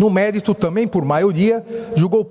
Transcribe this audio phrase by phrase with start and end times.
[0.00, 1.62] No mérito, também por maioria,
[1.94, 2.24] julgou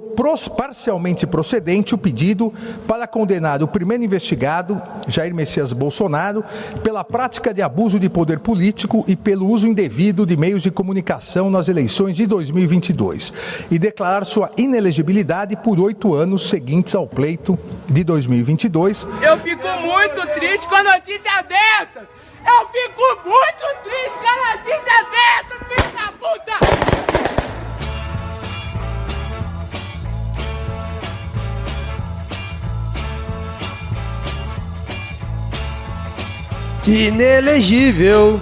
[0.58, 2.52] parcialmente procedente o pedido
[2.88, 6.44] para condenar o primeiro investigado, Jair Messias Bolsonaro,
[6.82, 11.52] pela prática de abuso de poder político e pelo uso indevido de meios de comunicação
[11.52, 13.32] nas eleições de 2022
[13.70, 17.56] e declarar sua inelegibilidade por oito anos seguintes ao pleito
[17.86, 19.06] de 2022.
[19.22, 22.10] Eu fico muito triste com a notícia dessas!
[22.40, 27.39] Eu fico muito triste com a notícia dessas, filho da puta!
[36.90, 38.42] Inelegível,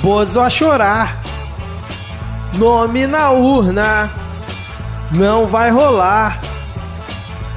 [0.00, 1.14] Bozo a chorar.
[2.56, 4.10] Nome na urna,
[5.10, 6.40] não vai rolar.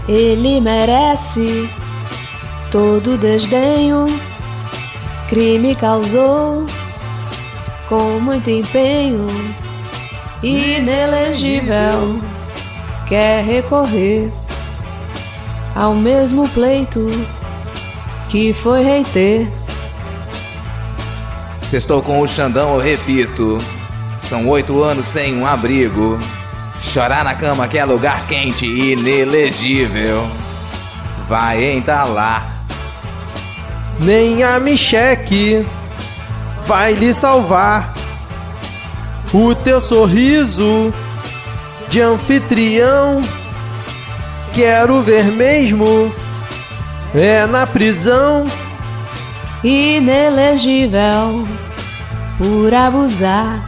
[0.06, 1.70] Ele merece
[2.70, 4.08] todo desdenho.
[5.30, 6.68] Crime causou
[7.88, 9.26] com muito empenho.
[10.44, 12.20] Inelegível,
[13.08, 14.30] quer recorrer
[15.74, 17.10] ao mesmo pleito
[18.28, 19.48] que foi reiter.
[21.68, 23.58] Se estou com o Xandão, eu repito.
[24.22, 26.18] São oito anos sem um abrigo.
[26.82, 30.26] Chorar na cama que é lugar quente e inelegível.
[31.28, 32.48] Vai entalar.
[34.00, 35.66] Nem a Micheque
[36.66, 37.94] vai lhe salvar.
[39.34, 40.94] O teu sorriso
[41.90, 43.22] de anfitrião.
[44.54, 46.16] Quero ver mesmo.
[47.14, 48.48] É na prisão.
[49.64, 51.48] Inelegível
[52.38, 53.60] por abusar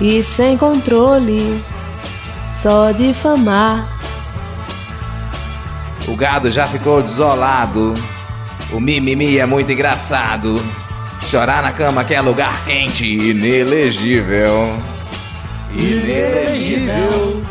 [0.00, 1.62] e sem controle,
[2.52, 3.86] só difamar.
[6.06, 7.94] O gado já ficou desolado.
[8.72, 10.62] O mimimi é muito engraçado.
[11.22, 14.74] Chorar na cama que é lugar quente, inelegível.
[15.72, 16.96] Inelegível.
[16.98, 17.42] Inelegível,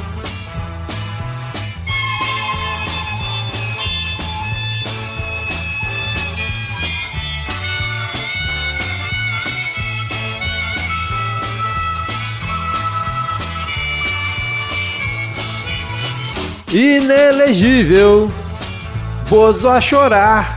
[19.27, 20.55] Bozo a chorar.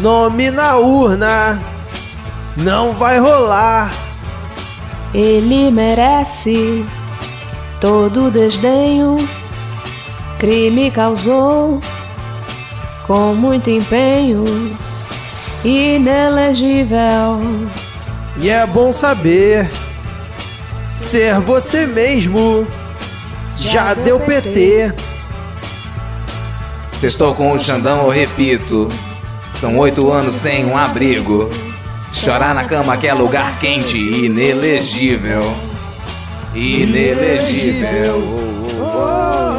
[0.00, 1.58] Nome na urna,
[2.56, 3.90] não vai rolar.
[5.14, 6.84] Ele merece
[7.80, 9.16] todo desdenho.
[10.38, 11.80] Crime causou
[13.06, 14.44] com muito empenho.
[15.64, 17.40] Inelegível.
[18.38, 19.70] E é bom saber
[20.92, 22.66] ser você mesmo.
[23.58, 24.92] Já deu PT.
[26.92, 28.88] Se estou com o Xandão, eu repito.
[29.52, 31.50] São oito anos sem um abrigo.
[32.12, 35.54] Chorar na cama que é lugar quente inelegível.
[36.54, 38.22] Inelegível.
[38.80, 39.55] Oh, inelegível.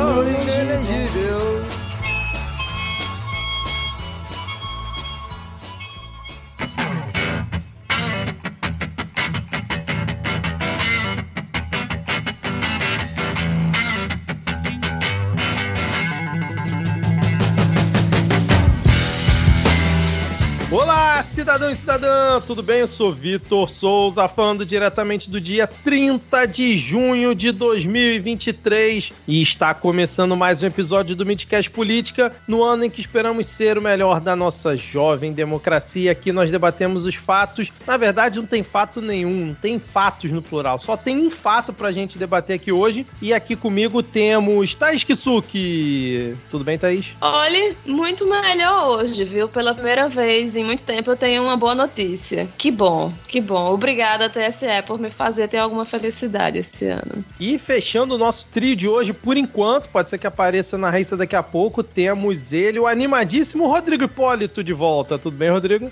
[22.41, 22.79] Tudo bem?
[22.79, 29.73] Eu sou Vitor Souza, falando diretamente do dia 30 de junho de 2023 e está
[29.73, 34.19] começando mais um episódio do Midcast Política, no ano em que esperamos ser o melhor
[34.19, 36.11] da nossa jovem democracia.
[36.11, 37.71] Aqui nós debatemos os fatos.
[37.87, 41.73] Na verdade, não tem fato nenhum, não tem fatos no plural, só tem um fato
[41.73, 43.05] pra gente debater aqui hoje.
[43.19, 46.35] E aqui comigo temos Thaís Kisuki.
[46.51, 47.15] Tudo bem, Thaís?
[47.19, 49.47] Olha, muito melhor hoje, viu?
[49.47, 52.26] Pela primeira vez em muito tempo eu tenho uma boa notícia.
[52.57, 53.73] Que bom, que bom.
[53.73, 57.23] Obrigada, TSE, por me fazer ter alguma felicidade esse ano.
[57.39, 61.15] E fechando o nosso trio de hoje, por enquanto, pode ser que apareça na raíça
[61.15, 65.17] daqui a pouco, temos ele, o animadíssimo Rodrigo Hipólito de volta.
[65.17, 65.91] Tudo bem, Rodrigo?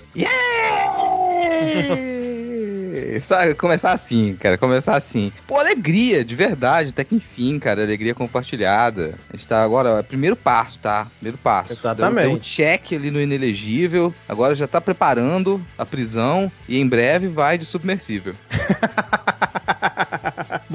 [3.22, 5.32] Sabe, começar assim, cara, começar assim.
[5.46, 9.14] Pô, alegria, de verdade, até que enfim, cara, alegria compartilhada.
[9.32, 11.06] A gente tá agora, é primeiro passo, tá?
[11.18, 11.72] Primeiro passo.
[11.72, 12.22] Exatamente.
[12.22, 16.88] Deu, deu um check ali no inelegível, agora já tá preparando a prisão e em
[16.88, 18.34] breve vai de submersível.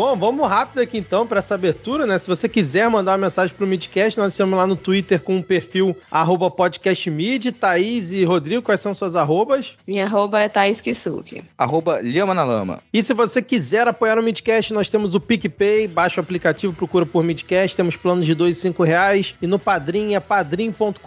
[0.01, 2.18] Bom, vamos rápido aqui então para essa abertura, né?
[2.18, 5.44] Se você quiser mandar uma mensagem pro Midcast, nós estamos lá no Twitter com o
[5.44, 9.75] perfil arroba podcastmid, Thaís e Rodrigo, quais são suas arrobas?
[9.86, 11.44] Minha arroba é Thaís Kisuki.
[11.56, 12.81] Arroba Lhama na Lama.
[12.92, 17.06] E se você quiser apoiar o Midcast, nós temos o PicPay, baixa o aplicativo, procura
[17.06, 21.00] por Midcast, temos planos de dois e cinco reais, e no Padrim é padrim.com.br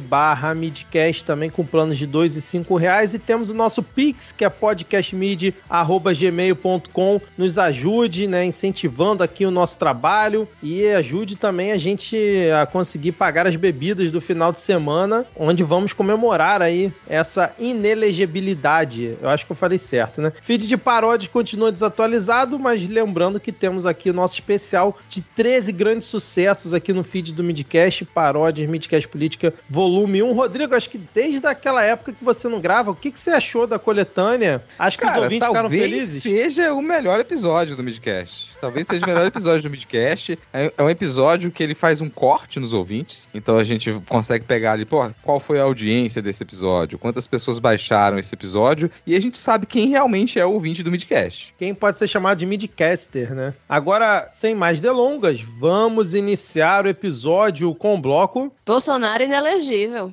[0.00, 4.32] barra Midcast, também com planos de dois e cinco reais, e temos o nosso Pix,
[4.32, 10.86] que é podcastmid, arroba gmail.com, nos ajude ajude, né, incentivando aqui o nosso trabalho e
[10.88, 12.16] ajude também a gente
[12.60, 19.16] a conseguir pagar as bebidas do final de semana, onde vamos comemorar aí essa inelegibilidade.
[19.20, 20.32] Eu acho que eu falei certo, né?
[20.42, 25.72] Feed de paródias continua desatualizado, mas lembrando que temos aqui o nosso especial de 13
[25.72, 30.32] grandes sucessos aqui no feed do Midcast, paródias, Midcast Política, volume 1.
[30.32, 33.66] Rodrigo, acho que desde aquela época que você não grava, o que, que você achou
[33.66, 34.62] da coletânea?
[34.78, 36.22] Acho que Cara, os ouvintes ficaram felizes.
[36.22, 38.50] seja o melhor episódio do Midcast.
[38.60, 40.38] Talvez seja o melhor episódio do Midcast.
[40.52, 43.28] É é um episódio que ele faz um corte nos ouvintes.
[43.34, 46.98] Então a gente consegue pegar ali, pô, qual foi a audiência desse episódio?
[46.98, 48.90] Quantas pessoas baixaram esse episódio?
[49.06, 51.54] E a gente sabe quem realmente é o ouvinte do Midcast.
[51.58, 53.54] Quem pode ser chamado de midcaster, né?
[53.68, 58.52] Agora, sem mais delongas, vamos iniciar o episódio com o bloco.
[58.64, 60.12] Bolsonaro inelegível.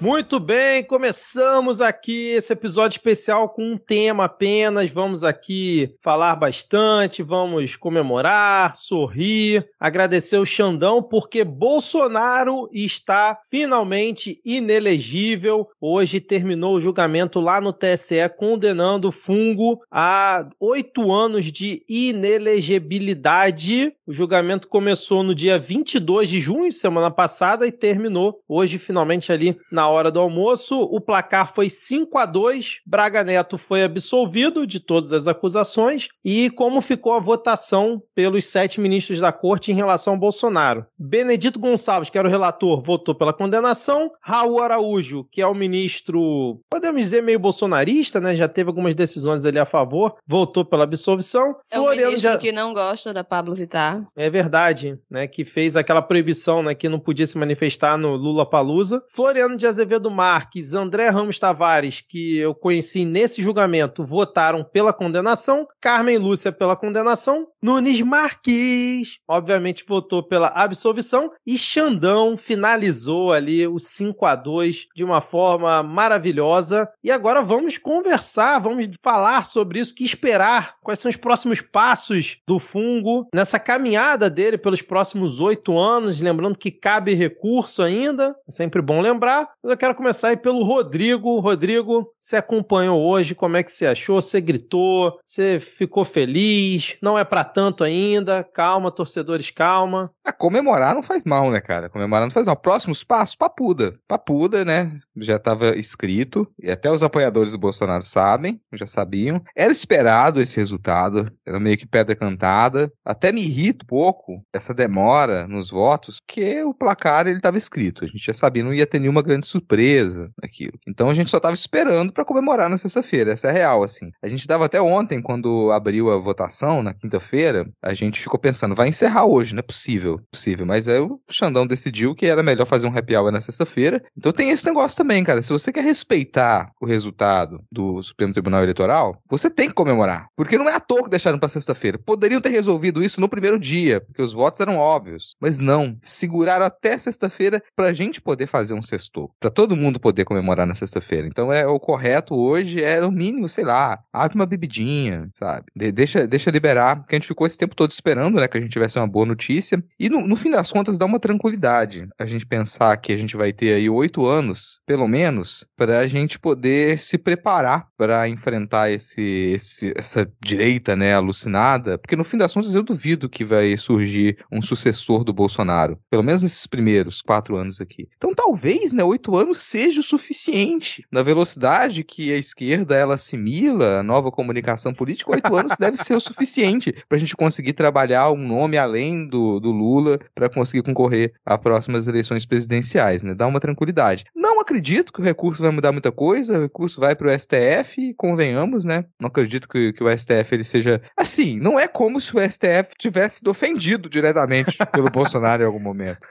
[0.00, 4.92] Muito bem, começamos aqui esse episódio especial com um tema apenas.
[4.92, 15.68] Vamos aqui falar bastante, vamos comemorar, sorrir, agradecer o Xandão porque Bolsonaro está finalmente inelegível.
[15.80, 23.92] Hoje terminou o julgamento lá no TSE condenando o fungo a oito anos de inelegibilidade.
[24.06, 29.58] O julgamento começou no dia 22 de junho, semana passada, e terminou hoje, finalmente, ali
[29.72, 30.80] na hora do almoço.
[30.80, 36.08] O placar foi 5 a 2 Braga Neto foi absolvido de todas as acusações.
[36.24, 40.86] E como ficou a votação pelos sete ministros da corte em relação ao Bolsonaro?
[40.98, 44.10] Benedito Gonçalves, que era o relator, votou pela condenação.
[44.20, 48.34] Raul Araújo, que é o ministro, podemos dizer, meio bolsonarista, né?
[48.34, 51.56] Já teve algumas decisões ali a favor, votou pela absolvição.
[51.70, 52.38] É o Floriano ministro já...
[52.38, 54.04] que não gosta da Pablo Vittar.
[54.16, 55.26] É verdade, né?
[55.26, 56.74] Que fez aquela proibição, né?
[56.74, 59.02] Que não podia se manifestar no Lula Palusa.
[59.08, 65.68] Floriano de Azevedo Marques, André Ramos Tavares, que eu conheci nesse julgamento, votaram pela condenação.
[65.80, 67.46] Carmen Lúcia pela condenação.
[67.60, 71.32] Nunes Marques, obviamente, votou pela absolvição.
[71.46, 76.88] E Xandão finalizou ali o 5 a 2 de uma forma maravilhosa.
[77.02, 82.38] E agora vamos conversar, vamos falar sobre isso, que esperar, quais são os próximos passos
[82.46, 86.20] do fungo nessa caminhada dele pelos próximos oito anos.
[86.20, 89.50] Lembrando que cabe recurso ainda, é sempre bom lembrar.
[89.62, 91.40] Mas eu quero começar aí pelo Rodrigo.
[91.40, 94.20] Rodrigo, você acompanhou hoje, como é que você achou?
[94.20, 96.96] Você gritou, você ficou feliz?
[97.02, 98.44] Não é pra tanto ainda.
[98.44, 100.10] Calma, torcedores, calma.
[100.24, 101.88] Ah, comemorar não faz mal, né, cara?
[101.88, 102.56] Comemorar não faz mal.
[102.56, 103.98] Próximos passos, papuda.
[104.06, 104.98] Papuda, né?
[105.16, 106.46] Já estava escrito.
[106.62, 109.42] E até os apoiadores do Bolsonaro sabem, já sabiam.
[109.56, 111.30] Era esperado esse resultado.
[111.46, 112.92] Era meio que pedra cantada.
[113.04, 118.04] Até me irrita um pouco essa demora nos votos, que o placar ele estava escrito.
[118.04, 120.78] A gente já sabia, não ia ter nenhuma grande surpresa naquilo.
[120.86, 123.32] Então a gente só estava esperando para comemorar na sexta-feira.
[123.32, 124.10] Essa é a real, assim.
[124.22, 127.37] A gente dava até ontem, quando abriu a votação, na quinta-feira,
[127.82, 130.66] a gente ficou pensando, vai encerrar hoje, não é possível, possível.
[130.66, 134.02] Mas aí o Xandão decidiu que era melhor fazer um happy hour na sexta-feira.
[134.16, 135.42] Então tem esse negócio também, cara.
[135.42, 140.26] Se você quer respeitar o resultado do Supremo Tribunal Eleitoral, você tem que comemorar.
[140.36, 141.98] Porque não é à toa que deixaram para sexta-feira.
[141.98, 145.34] Poderiam ter resolvido isso no primeiro dia, porque os votos eram óbvios.
[145.40, 145.96] Mas não.
[146.02, 149.30] Seguraram até sexta-feira pra gente poder fazer um sextou.
[149.40, 151.26] Pra todo mundo poder comemorar na sexta-feira.
[151.26, 155.66] Então é o correto hoje é no mínimo, sei lá, abre uma bebidinha, sabe?
[155.74, 158.60] De- deixa, deixa liberar, porque a gente ficou esse tempo todo esperando, né, que a
[158.60, 159.82] gente tivesse uma boa notícia.
[159.98, 163.36] E no, no fim das contas dá uma tranquilidade a gente pensar que a gente
[163.36, 169.52] vai ter aí oito anos, pelo menos, pra gente poder se preparar pra enfrentar esse,
[169.54, 171.98] esse, essa direita, né, alucinada.
[171.98, 175.98] Porque no fim das contas eu duvido que vai surgir um sucessor do Bolsonaro.
[176.10, 178.08] Pelo menos nesses primeiros quatro anos aqui.
[178.16, 181.04] Então talvez, né, oito anos seja o suficiente.
[181.10, 186.14] Na velocidade que a esquerda ela assimila a nova comunicação política, oito anos deve ser
[186.14, 190.82] o suficiente para a gente conseguir trabalhar um nome além do, do Lula para conseguir
[190.82, 193.34] concorrer a próximas eleições presidenciais, né?
[193.34, 194.24] Dá uma tranquilidade.
[194.34, 198.14] Não acredito que o recurso vai mudar muita coisa, o recurso vai para o STF,
[198.16, 199.04] convenhamos, né?
[199.20, 201.58] Não acredito que, que o STF ele seja assim.
[201.58, 206.26] Não é como se o STF tivesse sido ofendido diretamente pelo Bolsonaro em algum momento.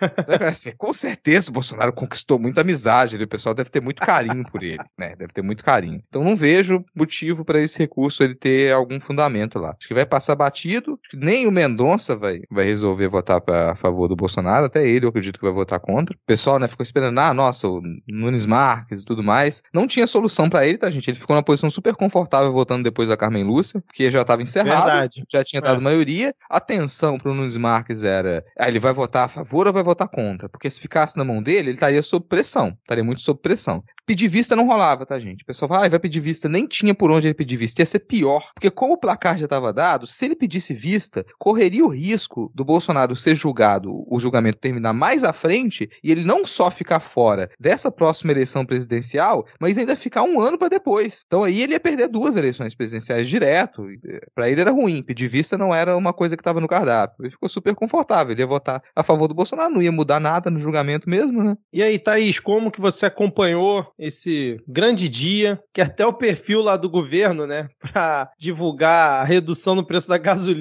[0.48, 4.44] Assim, com certeza o Bolsonaro conquistou muita amizade, ele- o pessoal deve ter muito carinho
[4.50, 5.16] por ele, né?
[5.18, 6.02] Deve ter muito carinho.
[6.08, 9.76] Então não vejo motivo para esse recurso ele ter algum fundamento lá.
[9.78, 11.00] Acho que vai passar batido perdido.
[11.14, 15.10] Nem o Mendonça vai, vai resolver votar pra, a favor do Bolsonaro, até ele eu
[15.10, 16.16] acredito que vai votar contra.
[16.16, 19.62] O pessoal, né, ficou esperando, ah, nossa, o Nunes Marques e tudo mais.
[19.74, 21.10] Não tinha solução para ele, tá, gente?
[21.10, 24.86] Ele ficou numa posição super confortável votando depois da Carmen Lúcia, porque já estava encerrado,
[24.86, 25.24] Verdade.
[25.32, 25.84] já tinha dado É.
[25.84, 26.34] maioria.
[26.50, 30.08] A tensão pro Nunes Marques era, ah, ele vai votar a favor ou vai votar
[30.08, 30.50] contra?
[30.50, 33.84] Porque se ficasse na mão dele, ele estaria sob pressão, estaria muito sob pressão.
[34.06, 35.44] Pedir vista não rolava, tá, gente?
[35.44, 36.48] O pessoal fala, ah, vai pedir vista.
[36.48, 37.82] Nem tinha por onde ele pedir vista.
[37.82, 38.52] Ia ser pior.
[38.54, 42.64] Porque como o placar já estava dado, se ele pedisse vista, correria o risco do
[42.64, 47.50] Bolsonaro ser julgado, o julgamento terminar mais à frente, e ele não só ficar fora
[47.60, 51.24] dessa próxima eleição presidencial, mas ainda ficar um ano para depois.
[51.26, 53.88] Então aí ele ia perder duas eleições presidenciais direto.
[54.34, 55.04] Para ele era ruim.
[55.04, 57.24] Pedir vista não era uma coisa que estava no cardápio.
[57.24, 58.32] Ele ficou super confortável.
[58.32, 61.58] Ele ia votar a favor do Bolsonaro, não ia mudar nada no julgamento mesmo, né?
[61.72, 66.78] E aí, Thaís, como que você acompanhou esse grande dia, que até o perfil lá
[66.78, 70.57] do governo, né, para divulgar a redução no preço da gasolina,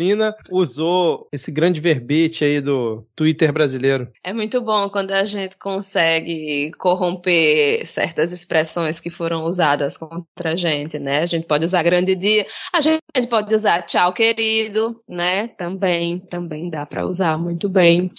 [0.50, 4.08] usou esse grande verbete aí do Twitter brasileiro?
[4.22, 10.56] É muito bom quando a gente consegue corromper certas expressões que foram usadas contra a
[10.56, 11.20] gente, né?
[11.20, 15.48] A gente pode usar grande dia, a gente pode usar tchau, querido, né?
[15.48, 18.10] Também, também dá para usar muito bem.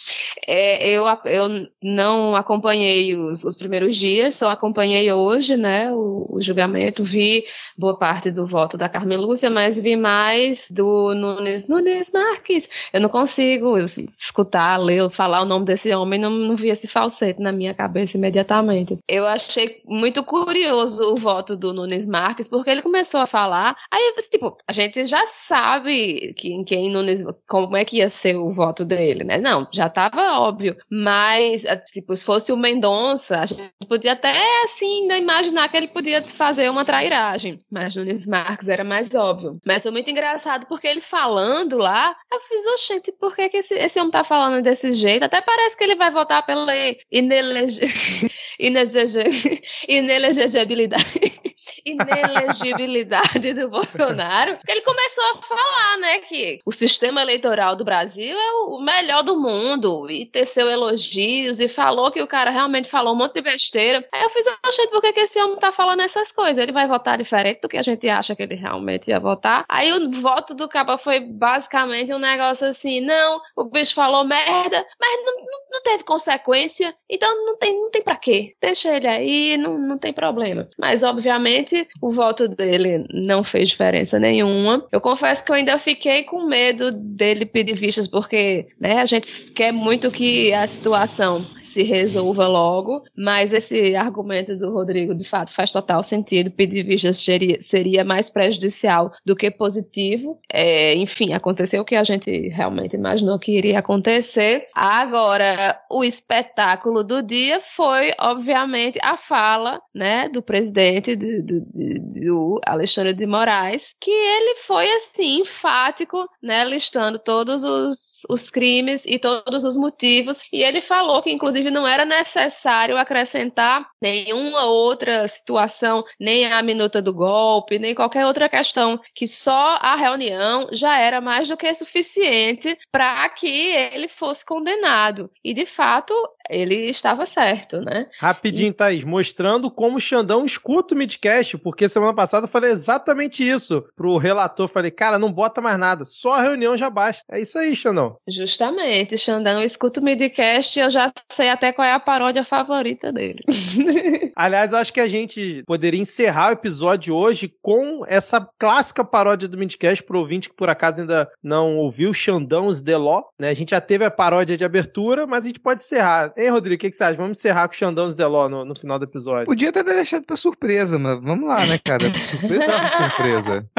[0.46, 5.92] É, eu, eu não acompanhei os, os primeiros dias, só acompanhei hoje, né?
[5.92, 7.44] O, o julgamento, vi
[7.78, 12.70] boa parte do voto da Carmen Lúcia, mas vi mais do Nunes, Nunes Marques.
[12.92, 17.42] Eu não consigo escutar, ler, falar o nome desse homem, não, não vi esse falsete
[17.42, 18.98] na minha cabeça imediatamente.
[19.08, 24.14] Eu achei muito curioso o voto do Nunes Marques, porque ele começou a falar, aí,
[24.30, 28.52] tipo, a gente já sabe que, em quem Nunes, como é que ia ser o
[28.52, 29.38] voto dele, né?
[29.38, 35.02] Não, já tava óbvio, mas, tipo, se fosse o Mendonça, a gente podia até, assim,
[35.02, 39.60] ainda imaginar que ele podia fazer uma trairagem, mas Nunes Marques era mais óbvio.
[39.66, 41.47] Mas foi muito engraçado, porque ele falando
[41.78, 45.24] lá, eu fiz, oxente, por que, que esse, esse homem tá falando desse jeito?
[45.24, 46.74] Até parece que ele vai votar pela
[47.12, 47.82] inelegi...
[48.60, 49.62] inelegi...
[49.88, 51.56] inelegibilidade.
[51.86, 54.58] Inelegibilidade do Bolsonaro.
[54.68, 59.40] Ele começou a falar, né, que o sistema eleitoral do Brasil é o melhor do
[59.40, 64.06] mundo e teceu elogios e falou que o cara realmente falou um monte de besteira.
[64.14, 66.58] Aí eu fiz, achei por que, que esse homem tá falando essas coisas?
[66.58, 69.66] Ele vai votar diferente do que a gente acha que ele realmente ia votar.
[69.70, 74.86] Aí o voto do Caba foi basicamente um negócio assim, não, o bicho falou merda,
[75.00, 78.56] mas não, não, não teve consequência, então não tem, não tem pra quê.
[78.62, 80.68] Deixa ele aí, não, não tem problema.
[80.78, 81.57] Mas, obviamente,
[82.02, 84.86] o voto dele não fez diferença nenhuma.
[84.92, 89.52] Eu confesso que eu ainda fiquei com medo dele pedir vistas, porque né, a gente
[89.52, 95.52] quer muito que a situação se resolva logo, mas esse argumento do Rodrigo, de fato,
[95.52, 96.52] faz total sentido.
[96.52, 100.40] Pedir vistas seria, seria mais prejudicial do que positivo.
[100.52, 104.68] É, enfim, aconteceu o que a gente realmente imaginou que iria acontecer.
[104.74, 112.62] Agora, o espetáculo do dia foi, obviamente, a fala né, do presidente do, do, do
[112.66, 119.18] Alexandre de Moraes, que ele foi assim, enfático, né, listando todos os, os crimes e
[119.18, 120.42] todos os motivos.
[120.52, 127.02] E ele falou que, inclusive, não era necessário acrescentar nenhuma outra situação, nem a minuta
[127.02, 131.74] do golpe, nem qualquer outra questão, que só a reunião já era mais do que
[131.74, 135.30] suficiente para que ele fosse condenado.
[135.44, 136.14] E, de fato,
[136.50, 138.08] ele estava certo, né?
[138.20, 143.48] Rapidinho, Thaís, mostrando como o Xandão escuta o Midcast, porque semana passada eu falei exatamente
[143.48, 144.68] isso pro relator.
[144.68, 147.24] Falei, cara, não bota mais nada, só a reunião já basta.
[147.30, 148.18] É isso aí, Xandão.
[148.28, 153.12] Justamente, Xandão escuta o Midcast e eu já sei até qual é a paródia favorita
[153.12, 153.40] dele.
[154.36, 159.58] Aliás, acho que a gente poderia encerrar o episódio hoje com essa clássica paródia do
[159.58, 163.50] Midcast pro ouvinte que por acaso ainda não ouviu, Xandão os Deló, né?
[163.50, 166.34] A gente já teve a paródia de abertura, mas a gente pode encerrar.
[166.38, 167.18] Hein, Rodrigo, o que, que você acha?
[167.18, 169.46] Vamos encerrar com o Xandão os Deló no, no final do episódio.
[169.46, 172.12] Podia ter deixado pra surpresa, mas vamos lá, né, cara?
[172.14, 173.70] Surpresa pra surpresa.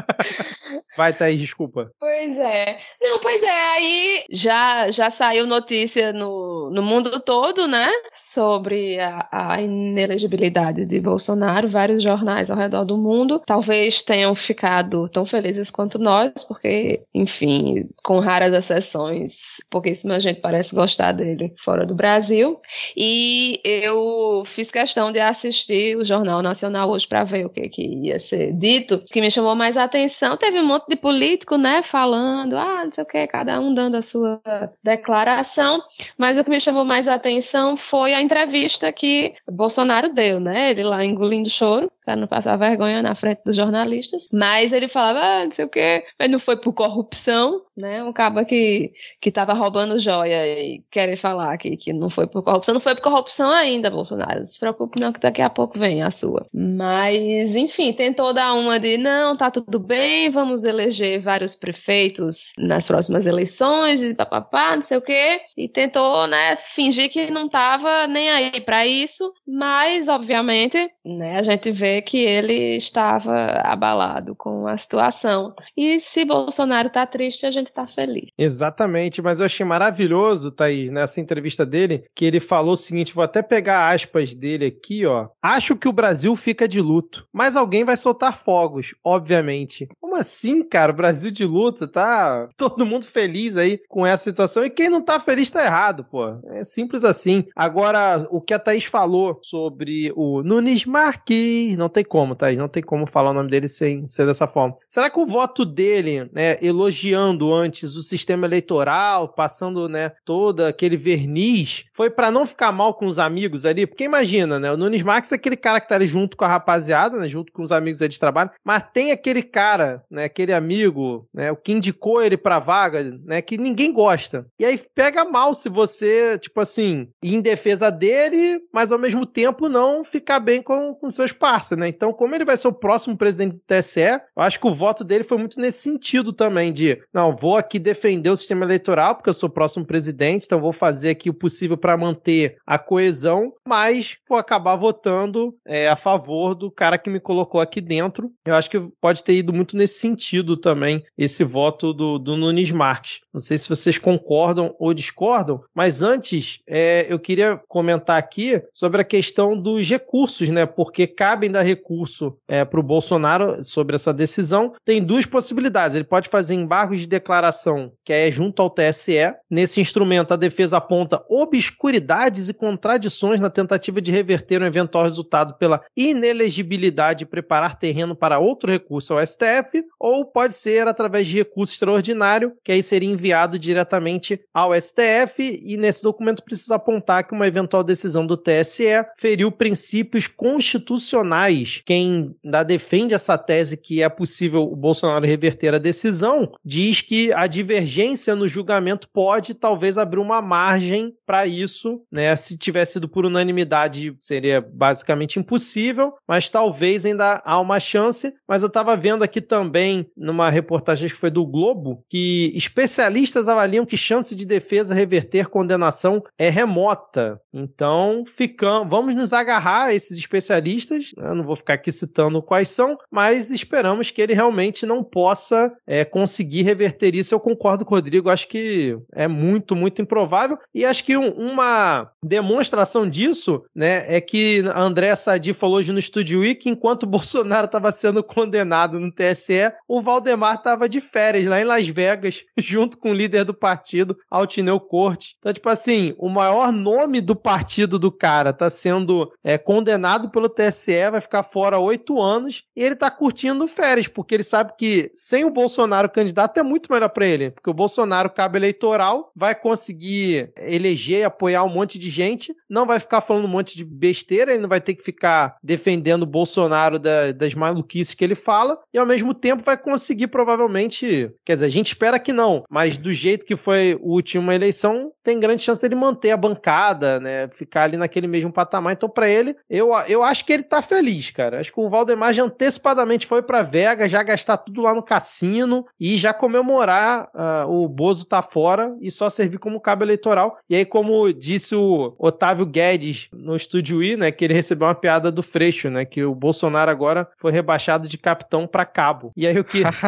[0.97, 1.90] Vai, Thaís, desculpa.
[1.99, 2.78] Pois é.
[3.00, 7.88] Não, pois é, aí já, já saiu notícia no, no mundo todo, né?
[8.11, 13.40] Sobre a, a inelegibilidade de Bolsonaro, vários jornais ao redor do mundo.
[13.47, 20.75] Talvez tenham ficado tão felizes quanto nós, porque, enfim, com raras exceções, pouquíssima gente parece
[20.75, 22.61] gostar dele fora do Brasil.
[22.97, 27.83] E eu fiz questão de assistir o Jornal Nacional hoje para ver o que, que
[27.83, 28.97] ia ser dito.
[28.97, 32.85] O que me chamou mais a atenção, teve um monte de político, né, falando, ah,
[32.85, 34.41] não sei o que, cada um dando a sua
[34.83, 35.83] declaração,
[36.17, 40.71] mas o que me chamou mais a atenção foi a entrevista que Bolsonaro deu, né,
[40.71, 44.31] ele lá engolindo choro, pra não passar vergonha na frente dos jornalistas.
[44.33, 48.03] Mas ele falava, ah, não sei o quê, mas não foi por corrupção, né?
[48.03, 52.43] Um cabo que, que tava roubando joia e querer falar que, que não foi por
[52.43, 52.73] corrupção.
[52.73, 54.43] Não foi por corrupção ainda, Bolsonaro.
[54.47, 56.47] Se preocupe não que daqui a pouco vem a sua.
[56.50, 62.87] Mas, enfim, tentou dar uma de, não, tá tudo bem, vamos eleger vários prefeitos nas
[62.87, 65.43] próximas eleições e papapá, não sei o quê.
[65.59, 71.43] E tentou, né, fingir que não tava nem aí para isso, mas, obviamente, né, a
[71.43, 75.55] gente vê que ele estava abalado com a situação.
[75.76, 78.31] E se Bolsonaro tá triste, a gente tá feliz.
[78.37, 83.25] Exatamente, mas eu achei maravilhoso, Thaís, nessa entrevista dele, que ele falou o seguinte: vou
[83.25, 85.28] até pegar aspas dele aqui, ó.
[85.43, 89.88] Acho que o Brasil fica de luto, mas alguém vai soltar fogos, obviamente.
[90.00, 90.93] Como assim, cara?
[90.93, 94.64] O Brasil de luto, tá todo mundo feliz aí com essa situação.
[94.64, 96.38] E quem não tá feliz tá errado, pô.
[96.50, 97.45] É simples assim.
[97.55, 102.68] Agora, o que a Thaís falou sobre o Nunes Marques, não tem como, Thaís, não
[102.68, 104.76] tem como falar o nome dele sem ser dessa forma.
[104.88, 110.97] Será que o voto dele, né, elogiando antes o sistema eleitoral, passando, né, todo aquele
[110.97, 113.87] verniz, foi para não ficar mal com os amigos ali?
[113.87, 116.49] Porque imagina, né, o Nunes Marques é aquele cara que tá ali junto com a
[116.49, 120.52] rapaziada, né, junto com os amigos aí de trabalho, mas tem aquele cara, né, aquele
[120.52, 124.47] amigo, né, o que indicou ele pra vaga, né, que ninguém gosta.
[124.59, 129.25] E aí pega mal se você, tipo assim, ir em defesa dele, mas ao mesmo
[129.25, 131.89] tempo não ficar bem com, com seus parceiros, né?
[131.89, 135.05] Então, como ele vai ser o próximo presidente do TSE, eu acho que o voto
[135.05, 139.31] dele foi muito nesse sentido também, de, não, vou aqui defender o sistema eleitoral, porque
[139.31, 143.53] eu sou o próximo presidente, então vou fazer aqui o possível para manter a coesão,
[143.67, 148.31] mas vou acabar votando é, a favor do cara que me colocou aqui dentro.
[148.47, 152.71] Eu acho que pode ter ido muito nesse sentido também, esse voto do, do Nunes
[152.71, 153.21] Marques.
[153.33, 159.01] Não sei se vocês concordam ou discordam, mas antes é, eu queria comentar aqui sobre
[159.01, 160.67] a questão dos recursos, né?
[160.67, 164.73] Porque cabem dar recurso é, para o Bolsonaro sobre essa decisão.
[164.85, 165.95] Tem duas possibilidades.
[165.95, 169.35] Ele pode fazer embargos de declaração, que é junto ao TSE.
[169.50, 175.55] Nesse instrumento, a defesa aponta obscuridades e contradições na tentativa de reverter um eventual resultado
[175.55, 181.38] pela inelegibilidade e preparar terreno para outro recurso ao STF, ou pode ser através de
[181.38, 187.35] recurso extraordinário, que aí seria enviado diretamente ao STF, e nesse documento precisa apontar que
[187.35, 188.85] uma eventual decisão do TSE
[189.17, 191.48] feriu princípios constitucionais.
[191.85, 197.33] Quem da defende essa tese que é possível o Bolsonaro reverter a decisão, diz que
[197.33, 202.35] a divergência no julgamento pode talvez abrir uma margem para isso, né?
[202.37, 208.35] Se tivesse sido por unanimidade, seria basicamente impossível, mas talvez ainda há uma chance.
[208.46, 213.87] Mas eu estava vendo aqui também numa reportagem que foi do Globo que especialistas avaliam
[213.87, 217.40] que chance de defesa reverter condenação é remota.
[217.53, 221.12] Então, ficamos, vamos nos agarrar a esses especialistas.
[221.16, 225.72] Eu não vou ficar aqui citando quais são, mas esperamos que ele realmente não possa
[225.87, 227.35] é, conseguir reverter isso.
[227.35, 230.59] Eu concordo com o Rodrigo, acho que é muito, muito improvável.
[230.74, 235.92] E acho que um, uma demonstração disso né, é que a André Sadi falou hoje
[235.92, 241.46] no Studio Week, enquanto Bolsonaro estava sendo condenado no TSE, o Valdemar estava de férias
[241.46, 245.37] lá em Las Vegas, junto com o líder do partido, Altineu Corte.
[245.38, 250.48] Então, tipo assim, o maior nome do partido do cara está sendo é, condenado pelo
[250.48, 255.11] TSE, vai ficar fora oito anos, e ele está curtindo férias, porque ele sabe que
[255.14, 259.55] sem o Bolsonaro candidato é muito melhor para ele, porque o Bolsonaro cabo eleitoral vai
[259.55, 263.85] conseguir eleger e apoiar um monte de gente, não vai ficar falando um monte de
[263.85, 268.35] besteira, ele não vai ter que ficar defendendo o Bolsonaro da, das maluquices que ele
[268.35, 272.64] fala, e ao mesmo tempo vai conseguir provavelmente, quer dizer, a gente espera que não,
[272.71, 277.21] mas do jeito que foi a última eleição, tem grande chance dele manter a bancada,
[277.21, 278.93] né, ficar ali naquele mesmo patamar.
[278.93, 281.61] Então, para ele, eu, eu acho que ele tá feliz, cara.
[281.61, 285.87] Acho que o Valdemar já antecipadamente foi para Vegas, já gastar tudo lá no cassino
[285.98, 290.59] e já comemorar uh, o Bozo tá fora e só servir como cabo eleitoral.
[290.68, 294.94] E aí, como disse o Otávio Guedes no Estúdio I, né, que ele recebeu uma
[294.94, 299.33] piada do Freixo, né, que o Bolsonaro agora foi rebaixado de capitão para cabo.
[299.37, 299.83] E aí o que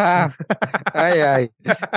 [0.94, 1.50] ai, ai.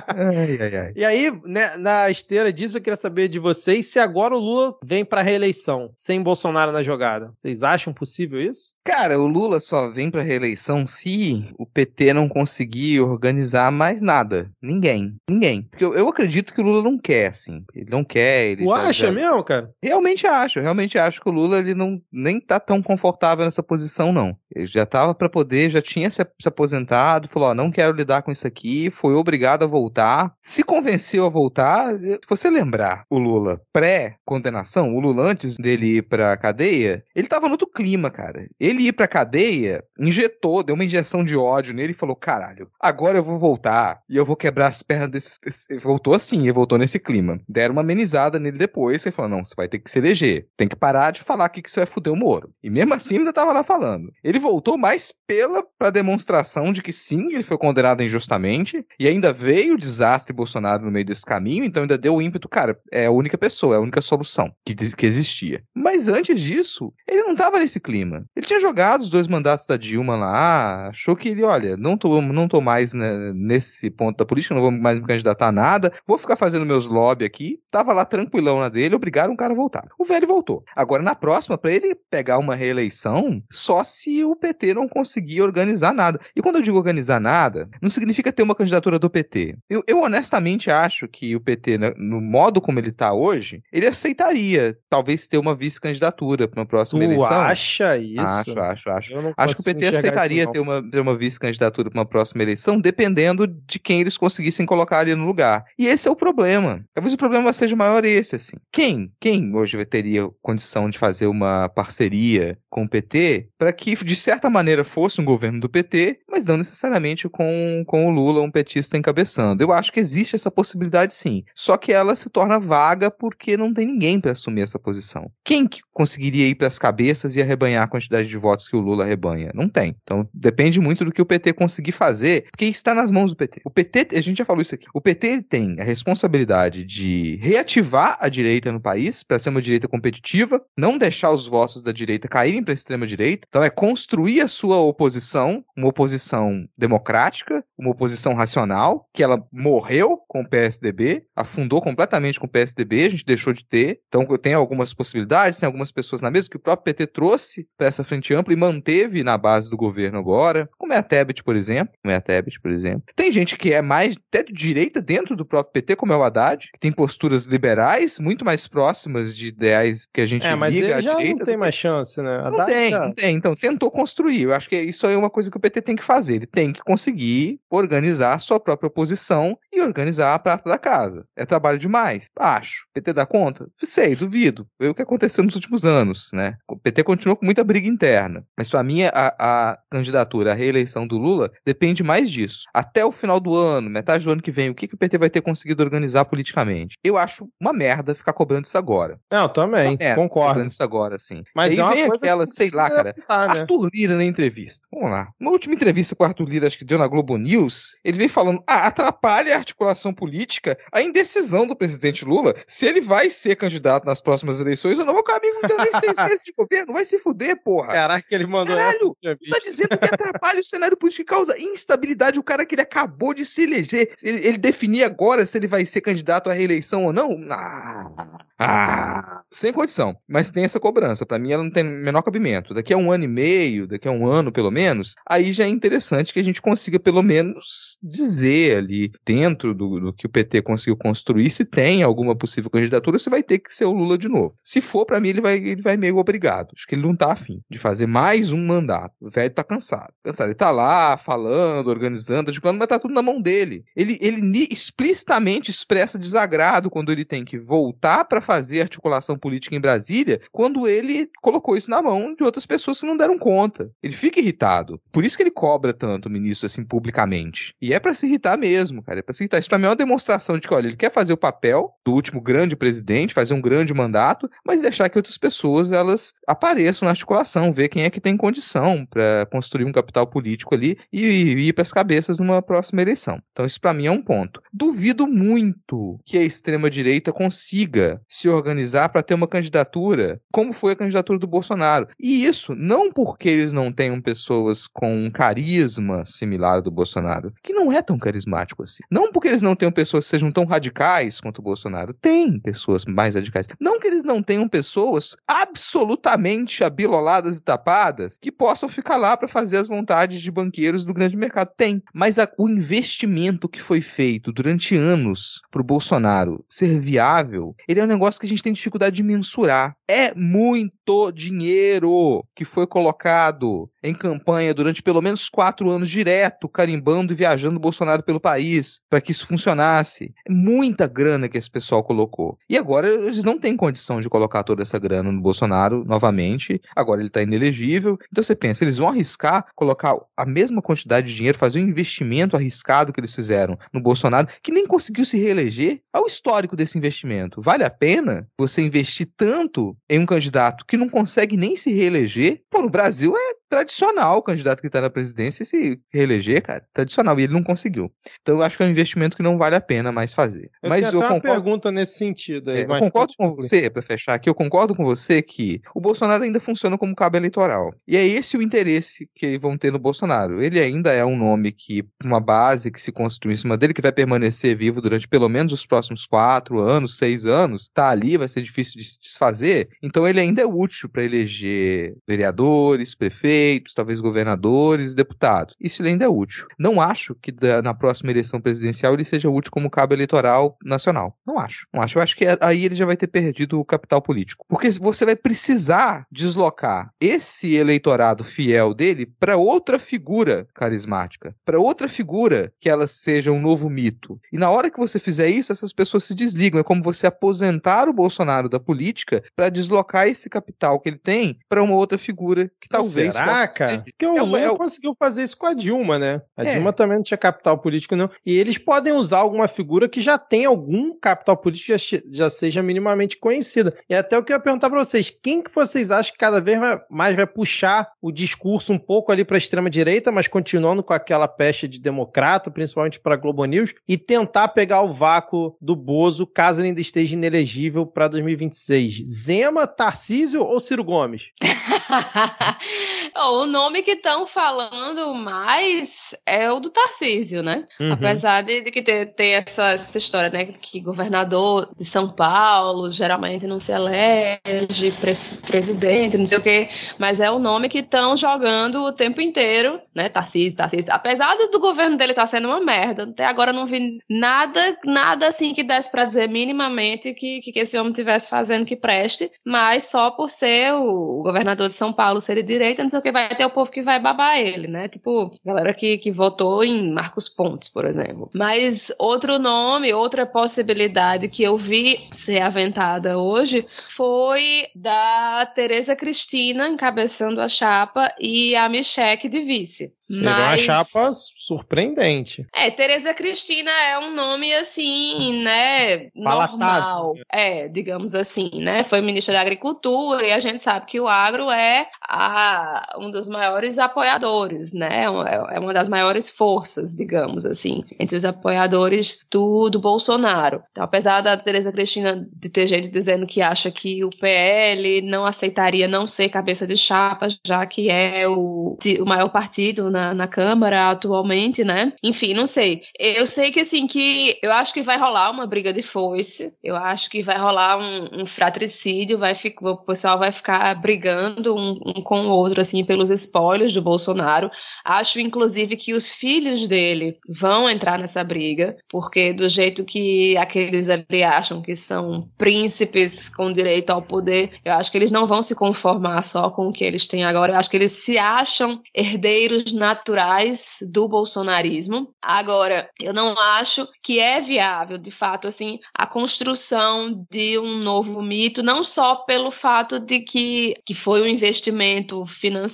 [0.08, 0.93] ai, ai, ai.
[0.95, 4.76] E aí, né, na esteira disso, eu queria saber de vocês se agora o Lula
[4.84, 7.32] vem para reeleição, sem Bolsonaro na jogada.
[7.36, 8.76] Vocês acham possível isso?
[8.84, 14.50] Cara, o Lula só vem para reeleição se o PT não conseguir organizar mais nada.
[14.62, 15.16] Ninguém.
[15.30, 15.63] Ninguém.
[15.63, 17.63] Porque eu, eu acredito que o Lula não quer, assim.
[17.76, 18.46] Ele não quer.
[18.52, 19.70] Ele Tu acha já- mesmo, cara?
[19.82, 24.12] Realmente acho, realmente acho que o Lula ele não nem tá tão confortável nessa posição
[24.13, 24.36] não.
[24.56, 28.22] Ele já tava para poder, já tinha se, se aposentado, falou, ó, não quero lidar
[28.22, 30.32] com isso aqui, foi obrigado a voltar.
[30.42, 36.04] Se convenceu a voltar, se você lembrar, o Lula pré-condenação, o Lula antes dele ir
[36.04, 38.48] pra cadeia, ele tava no outro clima, cara.
[38.60, 43.18] Ele ir pra cadeia, injetou, deu uma injeção de ódio nele e falou: caralho, agora
[43.18, 45.38] eu vou voltar e eu vou quebrar as pernas desse.
[45.46, 47.40] esse- Voltou assim, ele voltou nesse clima.
[47.50, 50.48] Deram uma amenizada nele depois, ele falou: não, você vai ter que se eleger.
[50.56, 52.54] Tem que parar de falar aqui que você vai fuder o Moro.
[52.64, 54.12] E mesmo assim ainda tava lá falando.
[54.24, 59.34] Ele voltou mais pela pra demonstração de que sim, ele foi condenado injustamente, e ainda
[59.34, 63.06] veio o desastre Bolsonaro no meio desse caminho, então ainda deu o ímpeto, cara, é
[63.06, 65.64] a única pessoa, é a única solução que, que existia.
[65.76, 68.26] Mas antes disso, ele não tava nesse clima.
[68.36, 72.22] Ele tinha jogado os dois mandatos da Dilma lá, achou que ele, olha, não tô,
[72.22, 75.91] não tô mais né, nesse ponto da política, não vou mais me candidatar a nada,
[76.06, 77.60] vou ficar fazendo meus lobby aqui.
[77.72, 79.88] Tava lá tranquilão na dele, obrigaram o cara a voltar.
[79.98, 80.63] O velho voltou.
[80.76, 85.93] Agora, na próxima, pra ele pegar uma reeleição, só se o PT não conseguir organizar
[85.93, 86.19] nada.
[86.36, 89.56] E quando eu digo organizar nada, não significa ter uma candidatura do PT.
[89.69, 93.88] Eu, eu honestamente acho que o PT, né, no modo como ele tá hoje, ele
[93.88, 97.28] aceitaria talvez ter uma vice-candidatura pra uma próxima Tu eleição.
[97.41, 98.22] acha isso?
[98.22, 99.13] Acho, acho, acho.
[99.38, 103.47] Acho que o PT aceitaria ter uma, ter uma vice-candidatura para uma próxima eleição, dependendo
[103.47, 105.65] de quem eles conseguissem colocar ali no lugar.
[105.78, 106.84] E esse é o problema.
[106.93, 108.58] Talvez o problema seja maior esse, assim.
[108.71, 109.12] Quem?
[109.19, 114.49] Quem hoje teria condição de fazer uma parceria com o PT para que, de certa
[114.49, 118.97] maneira, fosse um governo do PT, mas não necessariamente com, com o Lula, um petista
[118.97, 119.63] encabeçando?
[119.63, 121.43] Eu acho que existe essa possibilidade, sim.
[121.56, 125.32] Só que ela se torna vaga porque não tem ninguém para assumir essa posição.
[125.43, 128.80] Quem que conseguiria ir para as cabeças e arrebanhar a quantidade de votos que o
[128.80, 129.52] Lula arrebanha?
[129.54, 129.96] Não tem.
[130.04, 133.62] Então depende muito do que o PT conseguir fazer, porque está nas mãos do PT.
[133.63, 138.18] O PT, a gente já falou isso aqui, o PT tem a responsabilidade de reativar
[138.20, 142.28] a direita no país para ser uma direita competitiva, não deixar os votos da direita
[142.28, 143.48] caírem para a extrema direita.
[143.48, 150.18] Então é construir a sua oposição, uma oposição democrática, uma oposição racional, que ela morreu
[150.28, 154.02] com o PSDB, afundou completamente com o PSDB, a gente deixou de ter.
[154.08, 157.88] Então tem algumas possibilidades, tem algumas pessoas na mesa que o próprio PT trouxe para
[157.88, 161.56] essa frente ampla e manteve na base do governo agora, como é a Tebet, por
[161.56, 163.04] exemplo, como é a Tebet, por exemplo.
[163.16, 166.24] Tem gente que é mais até de direita dentro do próprio PT, como é o
[166.24, 170.74] Haddad, que tem posturas liberais muito mais próximas de ideais que a gente É, mas
[170.76, 172.38] liga ele já direita não tem mais chance, né?
[172.40, 173.36] não Haddad tem, já- não tem.
[173.36, 174.42] Então, tentou construir.
[174.44, 176.36] Eu acho que isso é uma coisa que o PT tem que fazer.
[176.36, 181.26] Ele tem que conseguir organizar a sua própria oposição e organizar a prata da casa.
[181.36, 182.28] É trabalho demais?
[182.40, 182.86] Acho.
[182.90, 183.68] O PT dá conta?
[183.84, 184.66] Sei, duvido.
[184.78, 186.56] Foi o que aconteceu nos últimos anos, né?
[186.68, 188.33] O PT continuou com muita briga interna.
[188.58, 192.63] Mas para mim, a, a candidatura, a reeleição do Lula depende mais disso.
[192.74, 195.17] Até o final do ano, metade do ano que vem, o que, que o PT
[195.17, 196.96] vai ter conseguido organizar politicamente?
[197.04, 199.19] Eu acho uma merda ficar cobrando isso agora.
[199.32, 200.50] Não, também, Uma merda concordo.
[200.50, 201.43] Cobrando isso agora, assim.
[201.56, 203.24] Mas e aí é uma vem coisa aquela, que sei lá, cara, né?
[203.28, 204.86] Arthur Lira na entrevista.
[204.91, 205.30] Vamos lá.
[205.39, 208.28] Na última entrevista com o Arthur Lira, acho que deu na Globo News, ele vem
[208.28, 213.56] falando: ah, atrapalha a articulação política a indecisão do presidente Lula se ele vai ser
[213.56, 215.13] candidato nas próximas eleições ou não.
[215.13, 217.93] Meu amigo, não deu nem seis meses de governo, vai se fuder, porra.
[217.93, 219.38] Caraca, ele mandou Caralho, essa.
[219.38, 222.40] Tu tá dizendo que atrapalha o cenário político e causa instabilidade.
[222.40, 225.86] O cara que ele acabou de se eleger, ele, ele definir agora se ele vai
[225.86, 227.38] ser candidato à reeleição ou não?
[227.50, 228.12] Ah,
[228.60, 230.16] ah, sem condição.
[230.28, 231.26] Mas tem essa cobrança.
[231.26, 232.74] Pra mim, ela não tem o menor cabimento.
[232.74, 235.68] Daqui a um ano e meio, daqui a um ano pelo menos, aí já é
[235.68, 240.62] interessante que a gente consiga pelo menos dizer ali, dentro do, do que o PT
[240.62, 244.30] conseguiu construir, se tem alguma possível candidatura, se vai ter que ser o Lula de
[244.30, 244.56] novo.
[244.64, 246.74] Se for, pra mim, ele vai, ele vai meio obrigado.
[246.76, 249.15] Acho que ele não tá afim de fazer mais um mandato.
[249.19, 250.13] O velho tá cansado.
[250.23, 250.49] Cansado.
[250.49, 253.84] Ele tá lá falando, organizando, articulando, mas tá tudo na mão dele.
[253.95, 259.82] Ele, ele explicitamente expressa desagrado quando ele tem que voltar pra fazer articulação política em
[259.82, 263.89] Brasília, quando ele colocou isso na mão de outras pessoas que não deram conta.
[264.04, 265.02] Ele fica irritado.
[265.12, 267.73] Por isso que ele cobra tanto o ministro assim publicamente.
[267.82, 269.21] E é pra se irritar mesmo, cara.
[269.21, 269.58] É pra se irritar.
[269.58, 272.13] Isso pra mim é uma demonstração de que, olha, ele quer fazer o papel do
[272.13, 277.12] último grande presidente, fazer um grande mandato, mas deixar que outras pessoas elas apareçam na
[277.12, 281.68] articulação, ver quem é que tem condição pra construir um capital político ali e, e
[281.68, 283.42] ir pras cabeças numa próxima eleição.
[283.52, 284.62] Então isso pra mim é um ponto.
[284.72, 290.94] Duvido muito que a extrema direita consiga se organizar pra ter uma candidatura como foi
[290.94, 292.08] a candidatura do Bolsonaro.
[292.20, 297.54] E isso não porque eles não tenham pessoas com um carisma similar ao do Bolsonaro,
[297.63, 299.04] que não é tão carismático assim.
[299.12, 302.13] Não porque eles não tenham pessoas que sejam tão radicais quanto o Bolsonaro.
[302.13, 303.68] Tem pessoas mais radicais.
[303.80, 307.93] Não que eles não tenham pessoas absolutamente abiloladas e tapadas
[308.42, 311.72] que possam ficar lá para fazer as vontades de banqueiros do grande mercado.
[311.76, 312.02] Tem.
[312.14, 318.04] Mas a- o investimento que foi feito durante anos pro Bolsonaro ser viável, ele é
[318.04, 319.96] um negócio que a gente tem dificuldade de mensurar.
[320.10, 323.90] É muito dinheiro que foi colocado.
[324.04, 329.22] Em campanha durante pelo menos quatro anos direto, carimbando e viajando Bolsonaro pelo país para
[329.22, 330.34] que isso funcionasse.
[330.48, 332.58] É muita grana que esse pessoal colocou.
[332.70, 336.82] E agora eles não têm condição de colocar toda essa grana no Bolsonaro novamente.
[336.96, 338.18] Agora ele está inelegível.
[338.32, 342.56] Então você pensa, eles vão arriscar colocar a mesma quantidade de dinheiro, fazer um investimento
[342.56, 346.02] arriscado que eles fizeram no Bolsonaro, que nem conseguiu se reeleger.
[346.13, 347.62] Olha o histórico desse investimento.
[347.62, 352.62] Vale a pena você investir tanto em um candidato que não consegue nem se reeleger?
[352.70, 356.86] Pô, no Brasil é tradicional o candidato que está na presidência se reeleger, cara.
[356.94, 357.40] Tradicional.
[357.40, 358.12] E ele não conseguiu.
[358.42, 360.70] Então eu acho que é um investimento que não vale a pena mais fazer.
[360.82, 361.64] Eu Mas eu até uma concordo.
[361.64, 362.82] pergunta nesse sentido aí.
[362.82, 366.44] É, eu concordo com você, para fechar aqui, eu concordo com você que o Bolsonaro
[366.44, 367.92] ainda funciona como cabo eleitoral.
[368.08, 370.62] E é esse o interesse que vão ter no Bolsonaro.
[370.62, 374.02] Ele ainda é um nome que, uma base que se construiu em cima dele, que
[374.02, 378.48] vai permanecer vivo durante pelo menos os próximos quatro anos, seis anos, tá ali, vai
[378.48, 379.90] ser difícil de se desfazer.
[380.02, 383.62] Então ele ainda é útil para eleger vereadores, prefeitos,
[383.95, 385.76] talvez governadores e deputados.
[385.80, 386.67] Isso ele ainda é útil.
[386.80, 391.38] Não acho que da- na próxima eleição presidencial ele seja útil como cabo eleitoral nacional.
[391.45, 391.88] Não acho.
[391.93, 392.17] Não acho.
[392.17, 394.65] Eu acho que aí ele já vai ter perdido o capital político.
[394.67, 402.08] Porque você vai precisar deslocar esse eleitorado fiel dele para outra figura carismática, para outra
[402.08, 404.39] figura que ela seja um novo mito.
[404.52, 406.80] E na hora que você fizer isso, essas pessoas se desligam.
[406.80, 411.60] É como você aposentar o Bolsonaro da política para deslocar esse capital que ele tem
[411.69, 413.98] para uma outra figura que talvez Será, possa cara?
[414.00, 416.42] ser- Porque o É o- Lula é o- conseguiu fazer isso com a Dilma, né?
[416.58, 416.74] A É.
[416.74, 418.30] Dilma também não tinha capital político, não.
[418.46, 422.84] E eles podem usar alguma figura que já tem algum capital político, já, já seja
[422.84, 423.94] minimamente conhecida.
[424.10, 427.36] E até eu queria perguntar pra vocês, quem que vocês acham que cada vez mais
[427.36, 432.00] vai puxar o discurso um pouco ali pra extrema-direita, mas continuando com aquela peste de
[432.00, 437.02] democrata, principalmente pra Globo News, e tentar pegar o vácuo do Bozo, caso ele ainda
[437.02, 439.24] esteja inelegível pra 2026?
[439.28, 441.52] Zema, Tarcísio ou Ciro Gomes?
[443.36, 447.86] o nome que estão falando mais é o do Tarcísio, né?
[448.00, 448.13] Uhum.
[448.13, 450.65] Apesar de, de que ter, ter essa, essa história, né?
[450.65, 456.89] Que governador de São Paulo geralmente não se elege, pre- presidente, não sei o quê,
[457.17, 460.30] mas é o nome que estão jogando o tempo inteiro, né?
[460.30, 461.13] Tarcísio, Tarcísio.
[461.13, 465.74] Apesar do, governo dele estar sendo uma merda, até agora não vi nada, nada assim
[465.74, 470.32] que desse pra dizer minimamente que, que esse homem estivesse fazendo que preste, mas só
[470.32, 473.32] por ser o, o governador de São Paulo, ser de direita, não sei o que,
[473.32, 475.08] vai ter o povo que vai babar ele, né?
[475.08, 478.50] Tipo, galera que, que votou em Marcos Pontes, por exemplo.
[478.54, 486.88] Mas outro nome, outra possibilidade que eu vi ser aventada hoje foi da Tereza Cristina
[486.88, 490.14] encabeçando a chapa e a Micheque de vice.
[490.20, 492.66] Será uma Mas- chapa surpreendente.
[492.76, 497.34] é, Tereza Cristina é um nome assim, né, Palatável, normal.
[497.52, 499.04] É, digamos assim, né?
[499.04, 503.47] Foi ministra da Agricultura e a gente sabe que o agro é a- um dos
[503.47, 505.23] maiores apoiadores, né?
[505.23, 510.84] É uma das maiores forças, digamos assim, entre os apoiadores do, do Bolsonaro.
[510.91, 515.45] Então, apesar da Tereza Cristina de ter gente dizendo que acha que o PL não
[515.45, 520.47] aceitaria não ser cabeça de chapa, já que é o, o maior partido na, na
[520.47, 522.13] Câmara atualmente, né?
[522.23, 523.04] Enfim, não sei.
[523.19, 526.95] Eu sei que assim, que eu acho que vai rolar uma briga de foice, eu
[526.95, 532.21] acho que vai rolar um, um fratricídio, vai o pessoal vai ficar brigando um, um
[532.21, 534.70] com o outro, assim, pelos espólios do Bolsonaro.
[535.04, 541.10] Acho, inclusive, que os filhos dele vão entrar nessa briga, porque do jeito que aqueles
[541.10, 545.62] ali acham que são príncipes com direito ao poder, eu acho que eles não vão
[545.62, 547.74] se conformar só com o que eles têm agora.
[547.74, 552.34] Eu acho que eles se acham herdeiros naturais do bolsonarismo.
[552.42, 558.42] Agora, eu não acho que é viável, de fato, assim, a construção de um novo
[558.42, 562.93] mito, não só pelo fato de que, que foi um investimento financeiro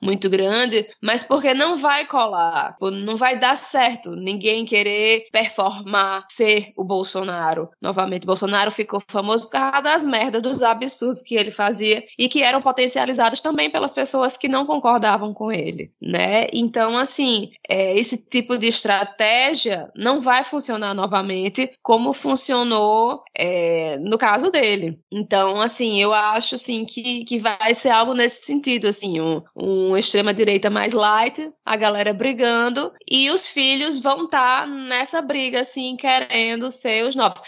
[0.00, 6.72] muito grande, mas porque não vai colar, não vai dar certo ninguém querer performar, ser
[6.76, 7.68] o Bolsonaro.
[7.80, 12.42] Novamente, Bolsonaro ficou famoso por causa das merdas, dos absurdos que ele fazia e que
[12.42, 16.46] eram potencializados também pelas pessoas que não concordavam com ele, né?
[16.52, 24.18] Então, assim, é, esse tipo de estratégia não vai funcionar novamente como funcionou é, no
[24.18, 24.98] caso dele.
[25.10, 29.96] Então, assim, eu acho assim que, que vai ser algo nesse sentido, assim, um, um
[29.96, 36.70] extrema-direita mais light, a galera brigando, e os filhos vão estar nessa briga, assim, querendo
[36.70, 37.40] ser os novos.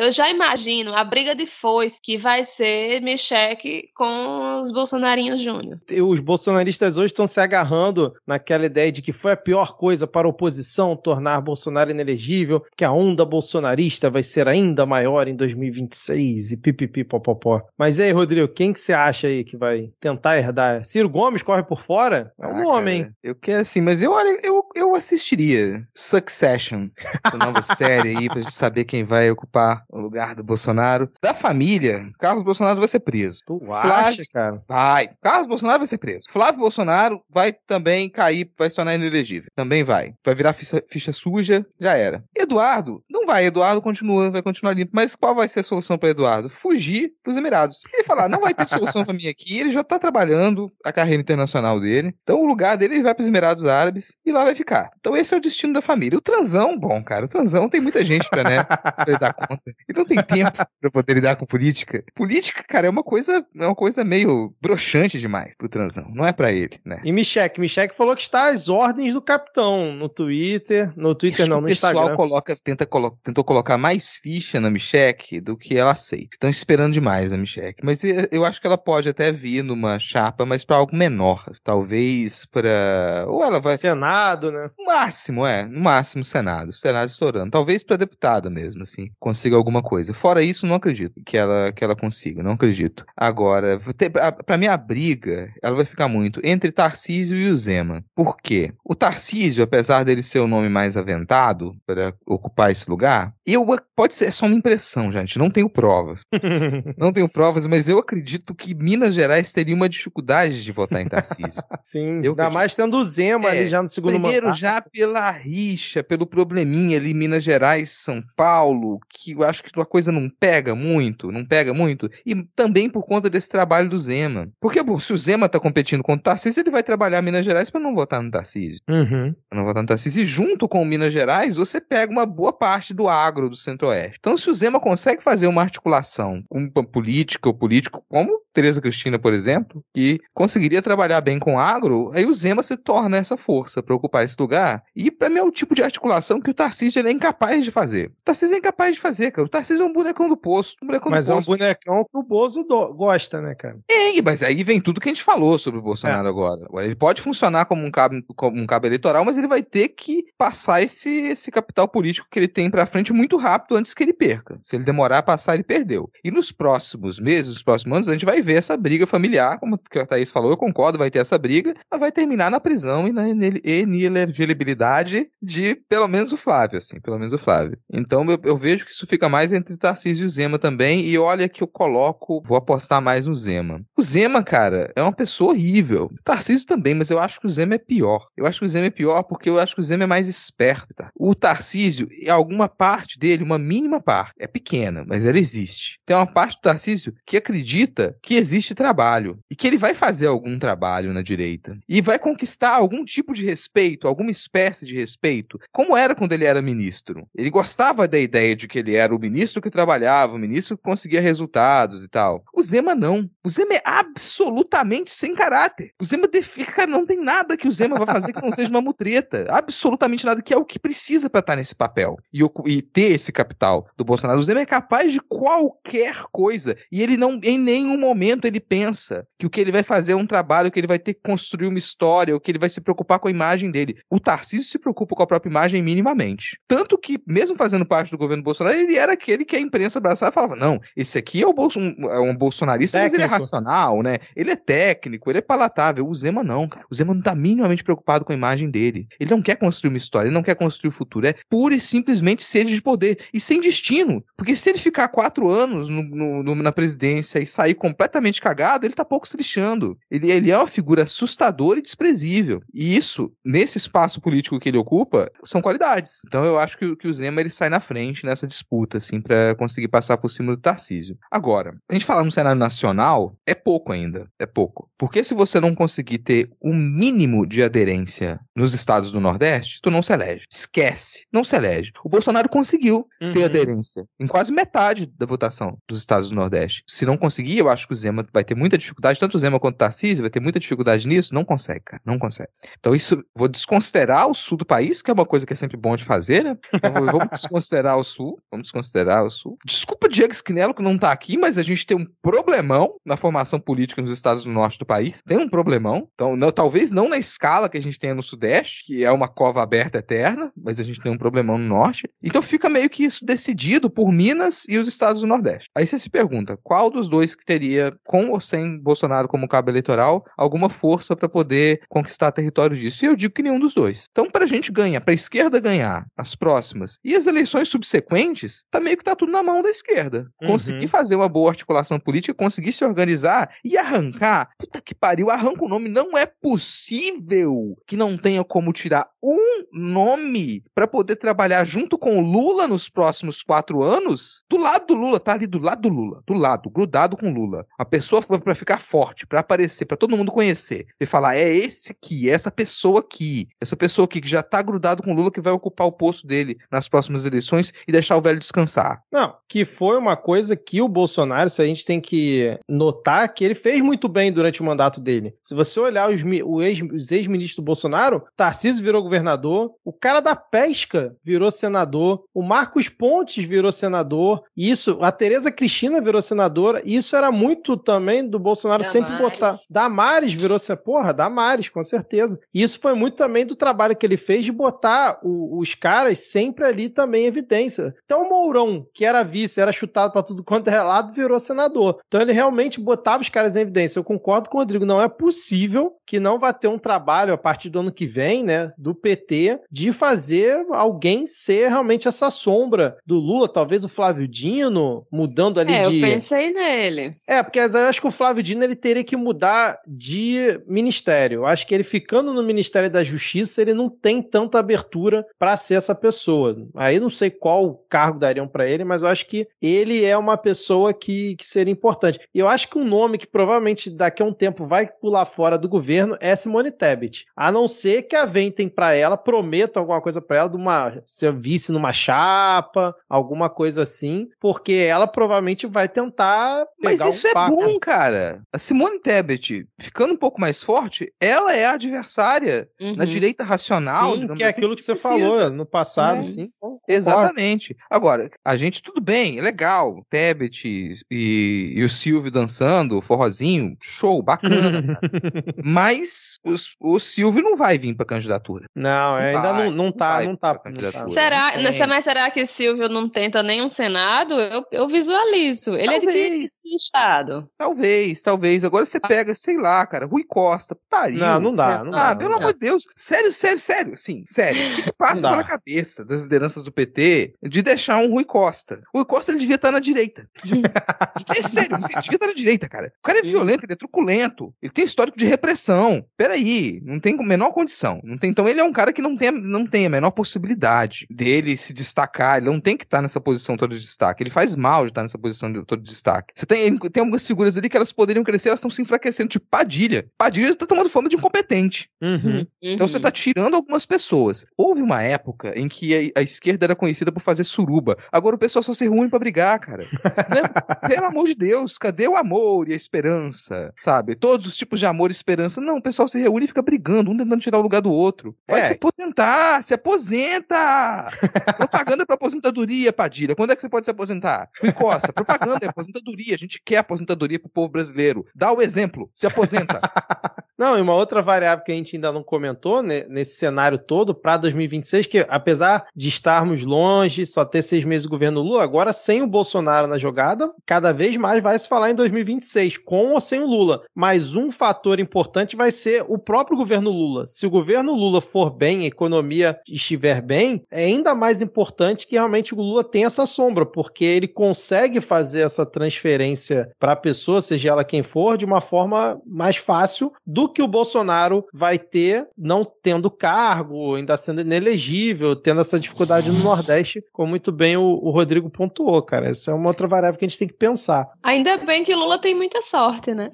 [0.00, 5.78] Eu já imagino a briga de foice que vai ser Micheque com os Bolsonarinhos Júnior.
[5.90, 10.26] Os bolsonaristas hoje estão se agarrando naquela ideia de que foi a pior coisa para
[10.26, 16.52] a oposição tornar Bolsonaro inelegível, que a onda bolsonarista vai ser ainda maior em 2026
[16.52, 17.62] e pipipi popopó.
[17.76, 20.84] Mas e aí, Rodrigo, quem que você acha aí que vai tentar herdar?
[20.84, 23.02] Ciro Gomes corre por fora, é um Ah, hein?
[23.04, 26.88] cara, Eu quero assim, mas eu, olha, eu, eu assistiria Succession,
[27.24, 31.10] essa nova série aí, pra gente saber quem vai ocupar o lugar do Bolsonaro.
[31.22, 33.40] Da família, Carlos Bolsonaro vai ser preso.
[33.46, 34.62] Tu Flávio- acha, cara?
[34.68, 35.10] Vai.
[35.22, 36.26] Carlos Bolsonaro vai ser preso.
[36.30, 39.50] Flávio Bolsonaro vai também cair, vai se tornar inelegível.
[39.54, 40.14] Também vai.
[40.24, 42.22] Vai virar ficha, ficha suja, já era.
[42.36, 43.44] Eduardo, não vai.
[43.46, 44.90] Eduardo continua, vai continuar limpo.
[44.94, 46.48] Mas qual vai ser a solução para Eduardo?
[46.50, 47.78] Fugir pros Emirados.
[47.92, 49.58] Ele falar, não vai ter solução para mim aqui.
[49.58, 52.14] Ele já tá trabalhando a carreira internacional dele.
[52.22, 54.90] Então o lugar dele ele vai pros Emirados Árabes e lá vai ficar.
[54.98, 56.18] Então esse é o destino da família.
[56.18, 58.62] O transão, bom, cara, o transão tem muita gente pra, né,
[59.04, 59.62] pra dar conta.
[59.88, 62.04] Ele não tem tempo pra poder lidar com política.
[62.14, 66.10] Política, cara, é uma coisa, é uma coisa meio broxante demais pro transão.
[66.14, 67.00] Não é pra ele, né?
[67.04, 71.50] E Michek, Michek falou que está às ordens do capitão no Twitter, no Twitter Acho
[71.50, 72.16] não, no o pessoal Instagram.
[72.16, 76.28] coloca, tenta, colo- tentou colocar mais ficha na Michelle do que ela aceita.
[76.34, 77.74] Estão esperando demais a Michelle.
[77.82, 81.44] Mas eh, eu acho que ela pode até vir numa chapa, mas pra algo menor.
[81.62, 83.24] Talvez pra.
[83.28, 83.76] Ou ela vai.
[83.76, 84.70] Senado, né?
[84.78, 85.64] No máximo, é.
[85.66, 86.72] No máximo, Senado.
[86.72, 87.50] Senado estourando.
[87.50, 89.10] Talvez pra deputada mesmo, assim.
[89.18, 90.12] Consiga alguma coisa.
[90.14, 92.42] Fora isso, não acredito que ela, que ela consiga.
[92.42, 93.04] Não acredito.
[93.16, 97.50] Agora, vou ter- a- pra mim, a briga, ela vai ficar muito entre Tarcísio e
[97.50, 98.04] o Zema.
[98.14, 98.72] Por quê?
[98.84, 104.14] O Tarcísio, apesar dele ser o nome mais aventado para ocupar esse lugar, eu pode
[104.14, 105.38] ser é só uma impressão, gente.
[105.38, 106.20] Não tenho provas.
[106.96, 111.06] Não tenho provas, mas eu acredito que Minas Gerais teria uma dificuldade de votar em
[111.06, 111.62] Tarcísio.
[111.82, 114.60] Sim, Eu ainda mais tendo o Zema É, ali já no segundo Primeiro, mandato.
[114.60, 119.86] já pela rixa, pelo probleminha ali, Minas Gerais, São Paulo, que eu acho que uma
[119.86, 124.48] coisa não pega muito, não pega muito, e também por conta desse trabalho do Zema.
[124.60, 127.70] Porque pô, se o Zema tá competindo contra o Tarcísio, ele vai trabalhar Minas Gerais
[127.70, 128.80] para não votar no Tarcísio.
[128.88, 129.34] Uhum.
[129.48, 130.22] Pra não votar no Tarcísio.
[130.22, 134.16] E junto com o Minas Gerais, você pega uma boa parte do agro do Centro-Oeste.
[134.18, 139.18] Então, se o Zema consegue fazer uma articulação com política ou político, como Tereza Cristina,
[139.18, 143.82] por exemplo, que conseguiria trabalhar bem com agro, aí o Zema se torna essa força
[143.82, 144.82] para ocupar esse lugar.
[144.94, 148.12] E para mim é o tipo de articulação que o Tarcísio é incapaz de fazer.
[148.20, 149.46] O Tarcísio é incapaz de fazer, cara.
[149.46, 150.76] O Tarcísio é um bonecão do poço.
[150.82, 153.78] Um bonecão Mas do é um bonecão que o Bozo do- gosta, né, cara?
[153.90, 156.30] É, mas aí vem tudo que a gente falou sobre o Bolsonaro É.
[156.30, 156.60] agora.
[156.84, 160.24] Ele pode funcionar como um cabo, como um cabo eleitoral, mas ele vai ter que
[160.36, 164.12] passar esse, esse capital político que ele tem pra frente muito rápido antes que ele
[164.12, 164.60] perca.
[164.62, 166.10] Se ele demorar a passar, ele perdeu.
[166.24, 169.74] E nos próximos meses, nos próximos anos, a gente vai ver essa briga familiar, como
[169.96, 173.26] a Thaís falou, concordo, vai ter essa briga, mas vai terminar na prisão e na
[173.26, 177.78] inele- inelegibilidade de pelo menos o Flávio, assim, pelo menos o Flávio.
[177.90, 181.48] Então eu, eu vejo que isso fica mais entre Tarcísio e Zema também, e olha
[181.48, 183.80] que eu coloco, vou apostar mais no Zema.
[183.96, 186.10] O Zema, cara, é uma pessoa horrível.
[186.12, 188.28] O Tarcísio também, mas eu acho que o Zema é pior.
[188.36, 190.28] Eu acho que o Zema é pior porque eu acho que o Zema é mais
[190.28, 190.92] esperto.
[190.94, 191.10] Tá?
[191.16, 195.98] O Tarcísio, alguma parte dele, uma mínima parte, é pequena, mas ela existe.
[196.04, 200.26] Tem uma parte do Tarcísio que acredita que existe trabalho e que ele vai fazer
[200.26, 205.58] algum trabalho na direita e vai conquistar algum tipo de respeito, alguma espécie de respeito,
[205.72, 207.26] como era quando ele era ministro.
[207.34, 210.82] Ele gostava da ideia de que ele era o ministro que trabalhava, o ministro que
[210.82, 212.44] conseguia resultados e tal.
[212.54, 213.28] O Zema não.
[213.44, 215.92] O Zema é absolutamente sem caráter.
[216.00, 218.70] O Zema define, cara, não tem nada que o Zema vai fazer que não seja
[218.70, 219.46] uma mutreta.
[219.48, 223.32] Absolutamente nada, que é o que precisa pra estar nesse papel e, e ter esse
[223.32, 224.38] capital do Bolsonaro.
[224.38, 229.26] O Zema é capaz de qualquer coisa e ele não, em nenhum momento ele pensa
[229.38, 230.39] que o que ele vai fazer é um trabalho,
[230.70, 233.28] que ele vai ter que construir uma história, ou que ele vai se preocupar com
[233.28, 233.96] a imagem dele.
[234.10, 236.58] O Tarcísio se preocupa com a própria imagem minimamente.
[236.66, 240.30] Tanto que, mesmo fazendo parte do governo Bolsonaro, ele era aquele que a imprensa abraçava
[240.30, 243.26] e falava: não, esse aqui é, o Bolso- um, é um bolsonarista, mas ele é
[243.28, 243.44] Técnico.
[243.44, 244.18] racional, né?
[244.34, 246.06] Ele é técnico, ele é palatável.
[246.06, 246.86] O Zema não, cara.
[246.90, 249.06] O Zema não tá minimamente preocupado com a imagem dele.
[249.18, 251.26] Ele não quer construir uma história, ele não quer construir o futuro.
[251.26, 253.18] É pura e simplesmente sede de poder.
[253.32, 254.24] E sem destino.
[254.36, 258.86] Porque se ele ficar quatro anos no- no- no- na presidência e sair completamente cagado,
[258.86, 259.98] ele tá pouco se lixando.
[260.10, 262.60] Ele, ele é uma figura assustadora e desprezível.
[262.74, 266.22] E isso, nesse espaço político que ele ocupa, são qualidades.
[266.26, 269.20] Então eu acho que, o- que o Zema ele sai na frente nessa disputa, assim,
[269.20, 271.16] pra conseguir passar por cima do Tarcísio.
[271.30, 274.26] Agora, a gente falar no cenário nacional, é pouco ainda.
[274.38, 274.90] É pouco.
[274.98, 279.90] Porque se você não conseguir ter um mínimo de aderência nos estados do Nordeste, tu
[279.90, 280.44] não se elege.
[280.50, 281.26] Esquece.
[281.32, 281.92] Não se elege.
[282.04, 283.44] O Bolsonaro conseguiu ter Uhum.
[283.44, 286.82] aderência em quase metade da votação dos estados do Nordeste.
[286.88, 289.60] Se não conseguir, eu acho que o Zema vai ter muita dificuldade, tanto o Zema
[289.60, 291.34] quanto o Tarcísio vai ter muita dificuldade nisso.
[291.34, 292.02] Não consegue, cara.
[292.04, 292.48] Não consegue.
[292.78, 295.76] Então isso, vou desconsiderar o sul do país, que é uma coisa que é sempre
[295.76, 296.56] bom de fazer, né?
[296.74, 298.40] Então, vamos desconsiderar o sul.
[298.50, 299.58] Vamos desconsiderar o sul.
[299.64, 303.60] Desculpa Diego Esquinelo que não tá aqui, mas a gente tem um problemão na formação
[303.60, 305.22] política nos estados do norte do país.
[305.22, 306.08] Tem um problemão.
[306.14, 309.28] Então, não- talvez não na escala que a gente tenha no sudeste, que é uma
[309.28, 312.08] cova aberta eterna, mas a gente tem um problemão no norte.
[312.22, 315.68] Então fica meio que isso decidido por Minas e os estados do Nordeste.
[315.74, 319.70] Aí você se pergunta, qual dos dois que teria com ou sem Bolsonaro como cabo
[319.70, 319.99] eleitoral,
[320.36, 323.04] alguma força para poder conquistar território disso.
[323.04, 324.08] E eu digo que nenhum dos dois.
[324.10, 328.64] Então, para a gente ganhar, para a esquerda ganhar as próximas e as eleições subsequentes,
[328.70, 330.30] tá meio que tá tudo na mão da esquerda.
[330.40, 330.48] Uhum.
[330.48, 334.50] Conseguir fazer uma boa articulação política, conseguir se organizar e arrancar.
[334.58, 335.88] Puta que pariu, arranca o nome.
[335.88, 342.18] Não é possível que não tenha como tirar um nome para poder trabalhar junto com
[342.18, 344.44] o Lula nos próximos quatro anos.
[344.48, 347.34] Do lado do Lula, tá ali do lado do Lula, do lado, grudado com o
[347.34, 347.66] Lula.
[347.78, 351.90] A pessoa para ficar forte, para aparecer, para todo mundo conhecer e falar: é esse
[351.90, 355.32] aqui, é essa pessoa aqui, essa pessoa aqui que já tá grudado com o Lula
[355.32, 359.02] que vai ocupar o posto dele nas próximas eleições e deixar o velho descansar.
[359.10, 363.44] Não, que foi uma coisa que o Bolsonaro, se a gente tem que notar, que
[363.44, 365.34] ele fez muito bem durante o mandato dele.
[365.42, 369.92] Se você olhar os, mi- o ex- os ex-ministros do Bolsonaro, Tarcísio virou governador, o
[369.92, 376.22] cara da pesca virou senador, o Marcos Pontes virou senador, isso, a Tereza Cristina virou
[376.22, 379.32] senadora, e isso era muito também do Bolsonaro sempre Damares.
[379.32, 379.58] botar.
[379.80, 382.38] Damares virou, se- porra, Damares, com certeza.
[382.52, 386.18] E isso foi muito também do trabalho que ele fez de botar o- os caras
[386.18, 387.94] sempre ali também em evidência.
[388.04, 391.98] Então o Mourão, que era vice, era chutado pra tudo quanto é lado, virou senador.
[392.06, 393.98] Então ele realmente botava os caras em evidência.
[393.98, 397.38] Eu concordo com o Rodrigo, não é possível que não vá ter um trabalho a
[397.38, 402.96] partir do ano que vem, né, do PT, de fazer alguém ser realmente essa sombra
[403.06, 407.14] do Lula, talvez o Flávio Dino, mudando ali É, eu de pensei nele.
[407.26, 411.44] é, porque eu acho que o Flávio Dino ele teria que mudar de ministério.
[411.44, 415.74] Acho que ele ficando no Ministério da Justiça, ele não tem tanta abertura para ser
[415.74, 416.56] essa pessoa.
[416.74, 420.36] Aí não sei qual cargo dariam para ele, mas eu acho que ele é uma
[420.36, 422.20] pessoa que, que seria importante.
[422.34, 425.58] E eu acho que um nome que provavelmente daqui a um tempo vai pular fora
[425.58, 427.26] do governo é Simone Tebet.
[427.36, 431.32] A não ser que aventem para ela, prometam alguma coisa para ela de uma ser
[431.32, 437.30] vice numa chapa, alguma coisa assim, porque ela provavelmente vai tentar Mas pegar isso um
[437.30, 438.42] é bom, cara.
[438.52, 443.10] A Simone Tebet, ficando um pouco mais forte, ela é a adversária na Uhum.
[443.10, 444.16] direita racional.
[444.16, 445.08] Sim, que é assim, aquilo que você precisa.
[445.20, 446.22] falou no passado, É.
[446.22, 446.50] sim.
[446.60, 446.80] concordo.
[446.88, 447.76] Exatamente.
[447.88, 450.04] Agora, a gente, tudo bem, é legal.
[450.10, 450.66] Tebet
[451.10, 454.98] e, e o Silvio dançando, o forrozinho, show, bacana.
[455.64, 458.66] Mas os- o, Silvio não vai vir pra candidatura.
[458.74, 460.54] Não, é, ainda vai, não, não não tá, não tá.
[460.54, 460.82] pra não tá.
[460.92, 461.08] candidatura.
[461.08, 464.34] Será, Não mas será que Silvio não tenta nenhum Senado?
[464.34, 465.74] Eu, eu visualizo.
[465.76, 466.64] Ele é de que Talvez.
[466.64, 467.50] estado?
[467.58, 468.64] Talvez, talvez.
[468.64, 471.18] Agora você pega, sei lá, cara, Rui Costa, pariu.
[471.18, 472.16] Não, não dá, não ah, dá.
[472.16, 472.44] pelo não dá.
[472.44, 472.86] amor de Deus.
[472.96, 473.96] Sério, sério, sério.
[473.96, 474.78] Sim, sério.
[474.78, 478.82] O que, passa pela cabeça das lideranças do PT de deixar um Rui Costa?
[478.94, 480.28] O Rui Costa ele devia estar na direita.
[480.44, 482.92] é sério, ele devia estar na direita, cara.
[482.98, 484.54] O cara é violento, ele é truculento.
[484.62, 486.04] Ele tem histórico de repressão.
[486.16, 488.00] Peraí, não tem a menor condição.
[488.04, 491.06] Não tem, então ele é um cara que não tem, não tem a menor possibilidade
[491.10, 492.38] dele se destacar.
[492.38, 494.22] Ele não tem que estar nessa posição toda de destaque.
[494.22, 496.32] Ele faz mal de estar nessa posição de, toda de destaque.
[496.36, 499.29] Você tem, tem algumas figuras ali que elas poderiam crescer, elas estão se enfraquecendo.
[499.30, 500.06] Tipo Padilha.
[500.18, 501.88] Padilha tá tomando fama de incompetente.
[502.02, 502.46] Uhum.
[502.62, 504.44] Então você tá tirando algumas pessoas.
[504.56, 507.96] Houve uma época em que a, a esquerda era conhecida por fazer suruba.
[508.12, 509.84] Agora o pessoal só se reúne pra brigar, cara.
[510.30, 510.88] Né?
[510.88, 513.72] Pelo amor de Deus, cadê o amor e a esperança?
[513.76, 514.14] Sabe?
[514.14, 515.60] Todos os tipos de amor e esperança.
[515.60, 518.36] Não, o pessoal se reúne e fica brigando, um tentando tirar o lugar do outro.
[518.48, 518.66] Vai É.
[518.68, 521.10] se aposentar, se aposenta!
[521.56, 523.34] propaganda pra aposentadoria, Padilha.
[523.34, 524.48] Quando é que você pode se aposentar?
[524.60, 526.34] Rui Costa, propaganda é aposentadoria.
[526.34, 528.24] A gente quer aposentadoria pro povo brasileiro.
[528.34, 529.80] Dá o exemplo, se aposenta.
[530.60, 534.14] Não, e uma outra variável que a gente ainda não comentou né, nesse cenário todo
[534.14, 538.92] para 2026, que apesar de estarmos longe, só ter seis meses do governo Lula, agora
[538.92, 543.20] sem o Bolsonaro na jogada, cada vez mais vai se falar em 2026, com ou
[543.22, 543.80] sem o Lula.
[543.94, 547.24] Mas um fator importante vai ser o próprio governo Lula.
[547.24, 552.16] Se o governo Lula for bem, a economia estiver bem, é ainda mais importante que
[552.16, 557.40] realmente o Lula tenha essa sombra, porque ele consegue fazer essa transferência para a pessoa,
[557.40, 562.28] seja ela quem for, de uma forma mais fácil do que o Bolsonaro vai ter,
[562.36, 567.82] não tendo cargo, ainda sendo inelegível, tendo essa dificuldade no Nordeste, como muito bem o,
[567.82, 569.28] o Rodrigo pontuou, cara.
[569.28, 571.08] Essa é uma outra variável que a gente tem que pensar.
[571.22, 573.30] Ainda bem que Lula tem muita sorte, né?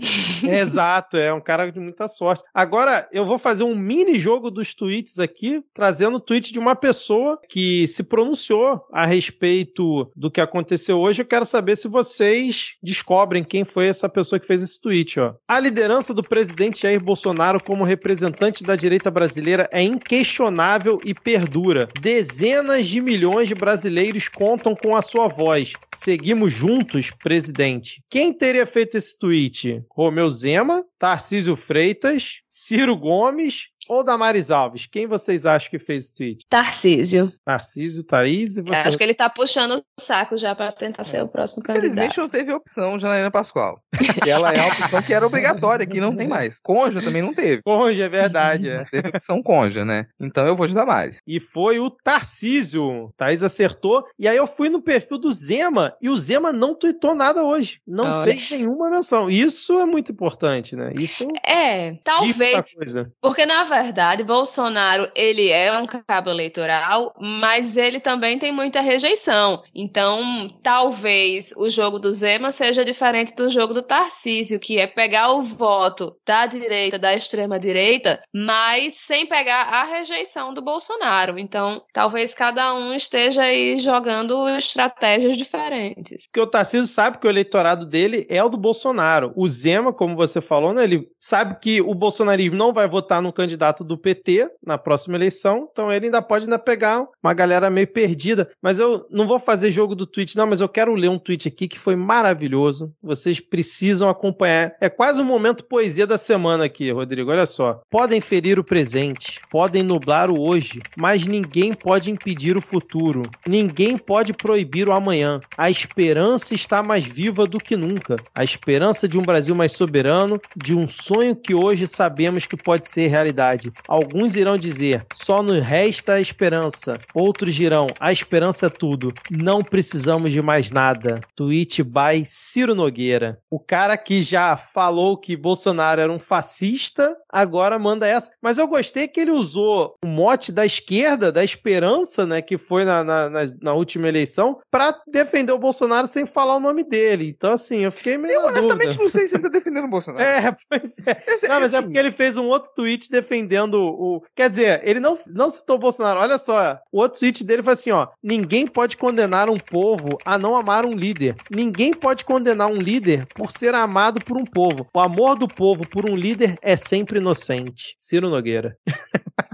[0.47, 2.43] É, Exato, é um cara de muita sorte.
[2.53, 6.75] Agora, eu vou fazer um mini jogo dos tweets aqui, trazendo o tweet de uma
[6.75, 11.23] pessoa que se pronunciou a respeito do que aconteceu hoje.
[11.23, 15.35] Eu quero saber se vocês descobrem quem foi essa pessoa que fez esse tweet, ó.
[15.49, 21.89] A liderança do presidente Jair Bolsonaro como representante da direita brasileira é inquestionável e perdura.
[22.01, 25.73] Dezenas de milhões de brasileiros contam com a sua voz.
[25.95, 28.03] Seguimos juntos, presidente.
[28.11, 29.85] Quem teria feito esse tweet?
[29.89, 34.87] Romeu Zema, Tarcísio Freitas, Ciro Gomes ou Damares Alves?
[34.87, 36.47] Quem vocês acham que fez esse tweet?
[36.49, 37.33] Tarcísio.
[37.45, 38.87] Tarcísio, Thaís e você?
[38.89, 42.21] Acho que ele tá puxando o saco já pra tentar ser o próximo Infelizmente candidato.
[42.21, 43.81] não teve opção Janaína Pascoal.
[44.27, 46.59] Ela é a opção que era obrigatória, aqui não tem mais.
[46.61, 47.63] Conja também não teve.
[47.63, 48.69] Conja, é verdade.
[48.69, 48.79] é.
[48.79, 50.07] Não teve opção Conja, né?
[50.21, 51.19] Então eu vou de Damares.
[51.27, 53.13] E foi o Tarcísio.
[53.17, 54.05] Thaís acertou.
[54.19, 57.81] E aí eu fui no perfil do Zema e o Zema não tweetou nada hoje.
[57.87, 58.33] Não Olha.
[58.33, 59.31] fez nenhuma menção.
[59.31, 60.93] Isso é muito importante, né?
[60.99, 63.11] Isso É, talvez coisa.
[63.21, 69.63] Porque, na verdade, Bolsonaro, ele é um cabo eleitoral, mas ele também tem muita rejeição.
[69.75, 75.33] Então, talvez o jogo do Zema seja diferente do jogo do Tarcísio, que é pegar
[75.33, 81.39] o voto da direita, da extrema-direita, mas sem pegar a rejeição do Bolsonaro.
[81.39, 86.27] Então, talvez cada um esteja aí jogando estratégias diferentes.
[86.27, 89.33] Porque o Tarcísio sabe que o eleitorado dele é o do Bolsonaro.
[89.37, 93.33] O Zema, como você falou, né, ele sabe que o bolsonarismo não vai votar no
[93.33, 97.87] candidato do PT na próxima eleição, então ele ainda pode ainda pegar uma galera meio
[97.87, 98.51] perdida.
[98.63, 101.49] Mas eu não vou fazer jogo do tweet, não, mas eu quero ler um tweet
[101.49, 102.93] aqui que foi maravilhoso.
[103.03, 104.75] Vocês precisam acompanhar.
[104.81, 107.31] É quase um momento poesia da semana aqui, Rodrigo.
[107.31, 107.81] Olha só.
[107.91, 113.23] Podem ferir o presente, podem nublar o hoje, mas ninguém pode impedir o futuro.
[113.47, 115.41] Ninguém pode proibir o amanhã.
[115.57, 118.17] A esperança está mais viva do que nunca.
[118.35, 122.89] A esperança de um Brasil mais soberano, de um sonho que hoje sabemos que pode
[122.89, 123.56] ser realidade.
[123.89, 126.99] Alguns irão dizer: só nos resta a esperança.
[127.15, 129.13] Outros dirão: a esperança é tudo.
[129.31, 131.21] Não precisamos de mais nada.
[131.35, 133.39] Tweet by Ciro Nogueira.
[133.51, 138.31] O cara que já falou que Bolsonaro era um fascista, agora manda essa.
[138.43, 142.85] Mas eu gostei que ele usou o mote da esquerda, da esperança, né, que foi
[142.85, 147.29] na, na, na- na última eleição, pra defender o Bolsonaro sem falar o nome dele.
[147.29, 148.35] Então, assim, eu fiquei meio.
[148.41, 149.03] Eu honestamente dúvida.
[149.03, 150.25] não sei se ele tá defendendo o Bolsonaro.
[150.27, 151.23] É, pois é.
[151.27, 154.23] Esse- Não, mas é assim, porque ele fez um outro tweet defendendo o.
[154.35, 156.21] Quer dizer, ele não, não citou o Bolsonaro.
[156.21, 158.09] Olha só, o outro tweet dele foi assim: ó.
[158.23, 161.35] Ninguém pode condenar um povo a não amar um líder.
[161.51, 164.87] Ninguém pode condenar um líder por ser amado por um povo.
[164.95, 167.95] O amor do povo por um líder é sempre inocente.
[167.99, 168.79] Ciro Nogueira.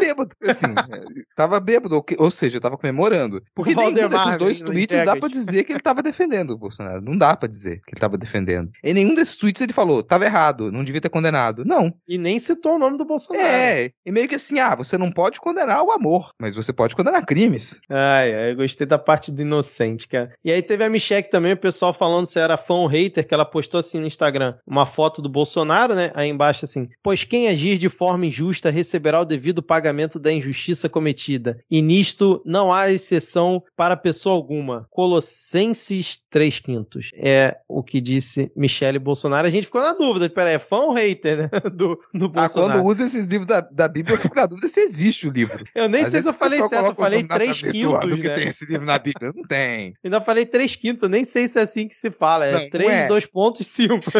[0.00, 0.66] Bêbado, assim.
[0.92, 3.42] é, tava bêbado, ou, que- ou seja, tava comemorando.
[3.54, 7.00] Porque nenhum desses dois tweets dá pra dizer que ele tava defendendo o Bolsonaro.
[7.02, 8.70] Não dá pra dizer que ele tava defendendo.
[8.82, 11.64] Em nenhum desses tweets ele falou, tava errado, não devia ter condenado.
[11.64, 11.92] Não.
[12.06, 13.46] E nem citou o nome do Bolsonaro.
[13.46, 16.94] É, e meio que assim, ah, você não pode condenar o amor, mas você pode
[16.94, 17.80] condenar crimes.
[17.88, 20.30] Ai, ai, eu gostei da parte do inocente, cara.
[20.44, 23.34] E aí teve a Michelle também, o pessoal falando se era fã ou hater, que
[23.34, 26.10] ela postou assim no Instagram, uma foto do Bolsonaro, né?
[26.14, 29.87] Aí embaixo assim, pois quem agir de forma injusta receberá o devido pagamento
[30.18, 31.58] da injustiça cometida.
[31.70, 34.86] E nisto não há exceção para pessoa alguma.
[34.90, 37.10] Colossenses 3 quintos.
[37.14, 39.46] É o que disse Michele Bolsonaro.
[39.46, 41.50] A gente ficou na dúvida, peraí, é fã ou hater, né?
[41.72, 42.72] Do, do Ah, Bolsonaro.
[42.80, 45.62] quando usa esses livros da, da Bíblia, eu fico na dúvida se existe o livro.
[45.74, 48.10] Eu nem Às sei se eu falei certo, eu falei nome na 3 cabeça quintos,
[48.10, 48.34] do que né?
[48.34, 49.32] tem esse livro na Bíblia.
[49.34, 49.94] Não tem.
[50.04, 52.46] Ainda falei 3 quintos, eu nem sei se é assim que se fala.
[52.46, 53.06] É Não, não 3, é.
[53.06, 53.94] 2 pontos, 5.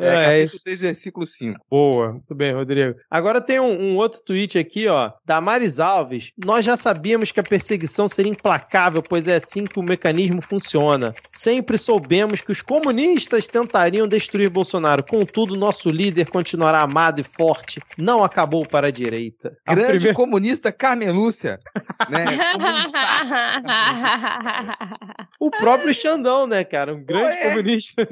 [0.00, 1.60] É, é, capítulo 3, versículo 5.
[1.68, 2.12] boa.
[2.12, 2.94] Muito bem, Rodrigo.
[3.10, 6.32] Agora tem um, um outro tweet aqui, ó, da Maris Alves.
[6.44, 11.14] Nós já sabíamos que a perseguição seria implacável, pois é assim que o mecanismo funciona.
[11.28, 15.04] Sempre soubemos que os comunistas tentariam destruir Bolsonaro.
[15.04, 17.80] Contudo, nosso líder continuará amado e forte.
[17.98, 19.56] Não acabou para a direita.
[19.66, 21.58] A Grande primeira- comunista Carmen Lúcia.
[22.08, 22.24] Né?
[25.40, 26.92] O próprio Xandão, né, cara?
[26.94, 27.50] Um grande Ué.
[27.50, 28.08] comunista.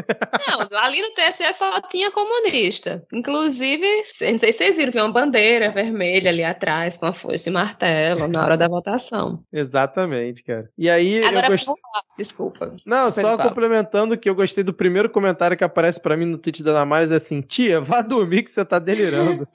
[0.46, 3.04] Não, ali no TSE só tinha comunista.
[3.12, 3.84] Inclusive,
[4.30, 7.52] não sei se vocês viram, tinha uma bandeira vermelha ali atrás com a foice e
[7.52, 9.42] martelo na hora da votação.
[9.52, 10.68] Exatamente, cara.
[10.76, 12.02] E aí Agora, eu lá.
[12.18, 12.76] desculpa.
[12.84, 16.62] Não, só complementando que eu gostei do primeiro comentário que aparece pra mim no tweet
[16.62, 19.46] da Damares é assim: Tia, vá dormir que você tá delirando.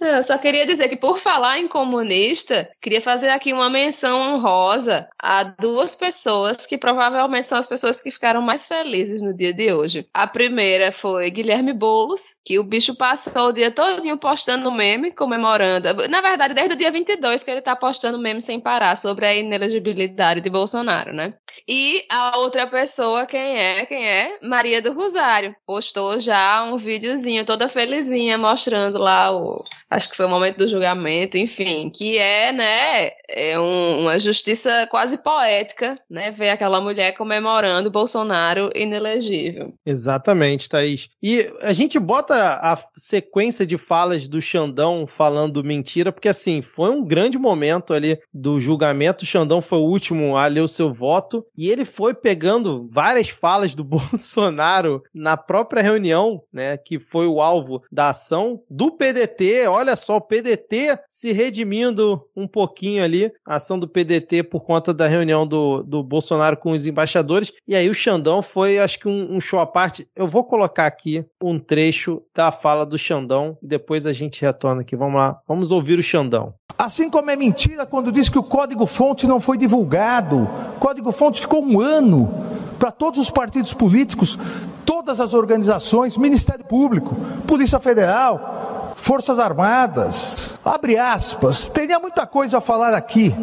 [0.00, 5.08] Eu só queria dizer que, por falar em comunista, queria fazer aqui uma menção honrosa
[5.20, 9.72] a duas pessoas que provavelmente são as pessoas que ficaram mais felizes no dia de
[9.72, 10.06] hoje.
[10.12, 16.08] A primeira foi Guilherme Boulos, que o bicho passou o dia todinho postando meme, comemorando.
[16.08, 19.34] Na verdade, desde o dia 22 que ele tá postando meme sem parar sobre a
[19.34, 21.34] inelegibilidade de Bolsonaro, né?
[21.68, 23.86] E a outra pessoa, quem é?
[23.86, 24.38] Quem é?
[24.42, 25.54] Maria do Rosário.
[25.66, 29.62] Postou já um videozinho toda felizinha, mostrando lá o,
[29.94, 34.88] acho que foi o momento do julgamento, enfim, que é, né, é um, uma justiça
[34.90, 39.72] quase poética, né, ver aquela mulher comemorando Bolsonaro inelegível.
[39.86, 41.08] Exatamente, Thaís.
[41.22, 46.90] E a gente bota a sequência de falas do Xandão falando mentira, porque assim, foi
[46.90, 49.22] um grande momento ali do julgamento.
[49.22, 53.28] O Xandão foi o último a ler o seu voto e ele foi pegando várias
[53.28, 59.68] falas do Bolsonaro na própria reunião, né, que foi o alvo da ação do PDT.
[59.68, 64.92] Olha só, o PDT se redimindo um pouquinho ali, a ação do PDT por conta
[64.92, 67.52] da reunião do, do Bolsonaro com os embaixadores.
[67.66, 70.08] E aí o Xandão foi, acho que um, um show à parte.
[70.14, 74.82] Eu vou colocar aqui um trecho da fala do Xandão e depois a gente retorna
[74.82, 74.96] aqui.
[74.96, 76.54] Vamos lá, vamos ouvir o Xandão.
[76.76, 80.42] Assim como é mentira quando diz que o código-fonte não foi divulgado.
[80.76, 82.32] O código-fonte ficou um ano
[82.78, 84.38] para todos os partidos políticos,
[84.84, 87.16] todas as organizações, Ministério Público,
[87.46, 88.73] Polícia Federal,
[89.04, 90.52] Forças Armadas.
[90.64, 91.68] Abre aspas.
[91.68, 93.34] Teria muita coisa a falar aqui,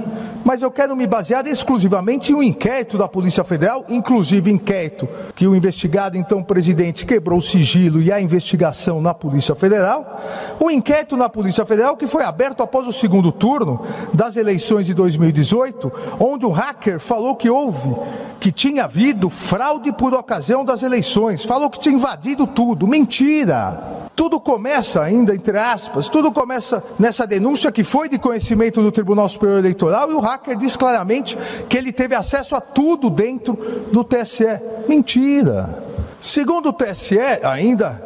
[0.44, 5.46] mas eu quero me basear exclusivamente em um inquérito da Polícia Federal, inclusive inquérito que
[5.46, 10.20] o investigado, então presidente, quebrou o sigilo e a investigação na Polícia Federal.
[10.60, 14.96] O inquérito na Polícia Federal que foi aberto após o segundo turno das eleições de
[14.96, 17.96] 2018, onde um hacker falou que houve,
[18.40, 22.88] que tinha havido fraude por ocasião das eleições, falou que tinha invadido tudo.
[22.88, 24.10] Mentira!
[24.16, 29.28] Tudo começa ainda, entre aspas, tudo começa nessa denúncia que foi de conhecimento do Tribunal
[29.28, 31.38] Superior Eleitoral e o hacker diz claramente
[31.70, 33.54] que ele teve acesso a tudo dentro
[33.92, 34.60] do TSE.
[34.88, 35.84] Mentira.
[36.20, 38.00] Segundo o TSE, ainda,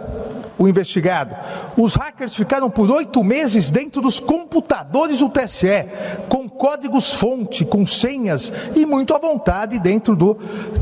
[0.58, 1.36] o investigado,
[1.76, 5.86] os hackers ficaram por oito meses dentro dos computadores do TSE,
[6.30, 10.36] com códigos fonte, com senhas e muito à vontade dentro do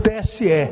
[0.04, 0.70] TSE.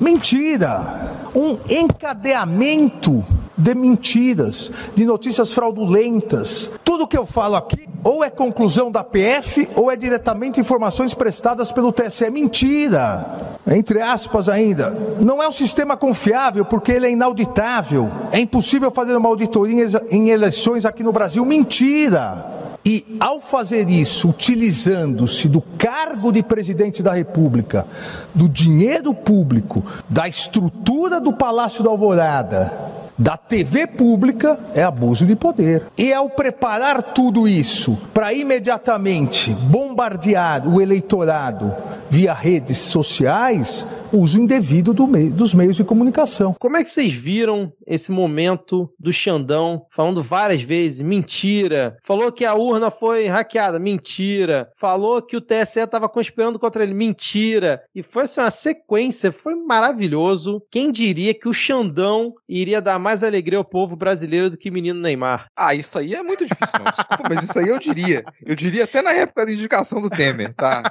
[0.00, 1.16] Mentira!
[1.34, 3.24] Um encadeamento
[3.58, 6.70] de mentiras, de notícias fraudulentas.
[6.84, 11.72] Tudo que eu falo aqui ou é conclusão da PF ou é diretamente informações prestadas
[11.72, 12.30] pelo TSE.
[12.30, 13.58] Mentira!
[13.66, 14.90] Entre aspas ainda.
[15.20, 18.10] Não é um sistema confiável porque ele é inauditável.
[18.30, 21.44] É impossível fazer uma auditoria em eleições aqui no Brasil.
[21.44, 22.56] Mentira!
[22.84, 27.86] E ao fazer isso, utilizando-se do cargo de presidente da República,
[28.34, 32.87] do dinheiro público, da estrutura do Palácio da Alvorada,
[33.18, 35.86] da TV pública é abuso de poder.
[35.98, 41.74] E ao preparar tudo isso para imediatamente bombardear o eleitorado
[42.08, 46.54] via redes sociais, uso indevido do dos meios de comunicação.
[46.58, 51.96] Como é que vocês viram esse momento do Xandão falando várias vezes mentira?
[52.02, 54.70] Falou que a urna foi hackeada, mentira.
[54.76, 57.82] Falou que o TSE estava conspirando contra ele, mentira.
[57.94, 60.62] E foi assim, uma sequência, foi maravilhoso.
[60.70, 65.00] Quem diria que o Xandão iria dar mais alegria ao povo brasileiro do que menino
[65.00, 65.46] Neymar?
[65.56, 66.90] Ah, isso aí é muito difícil, não.
[66.90, 68.24] Desculpa, mas isso aí eu diria.
[68.44, 70.82] Eu diria até na época da indicação do Temer, tá?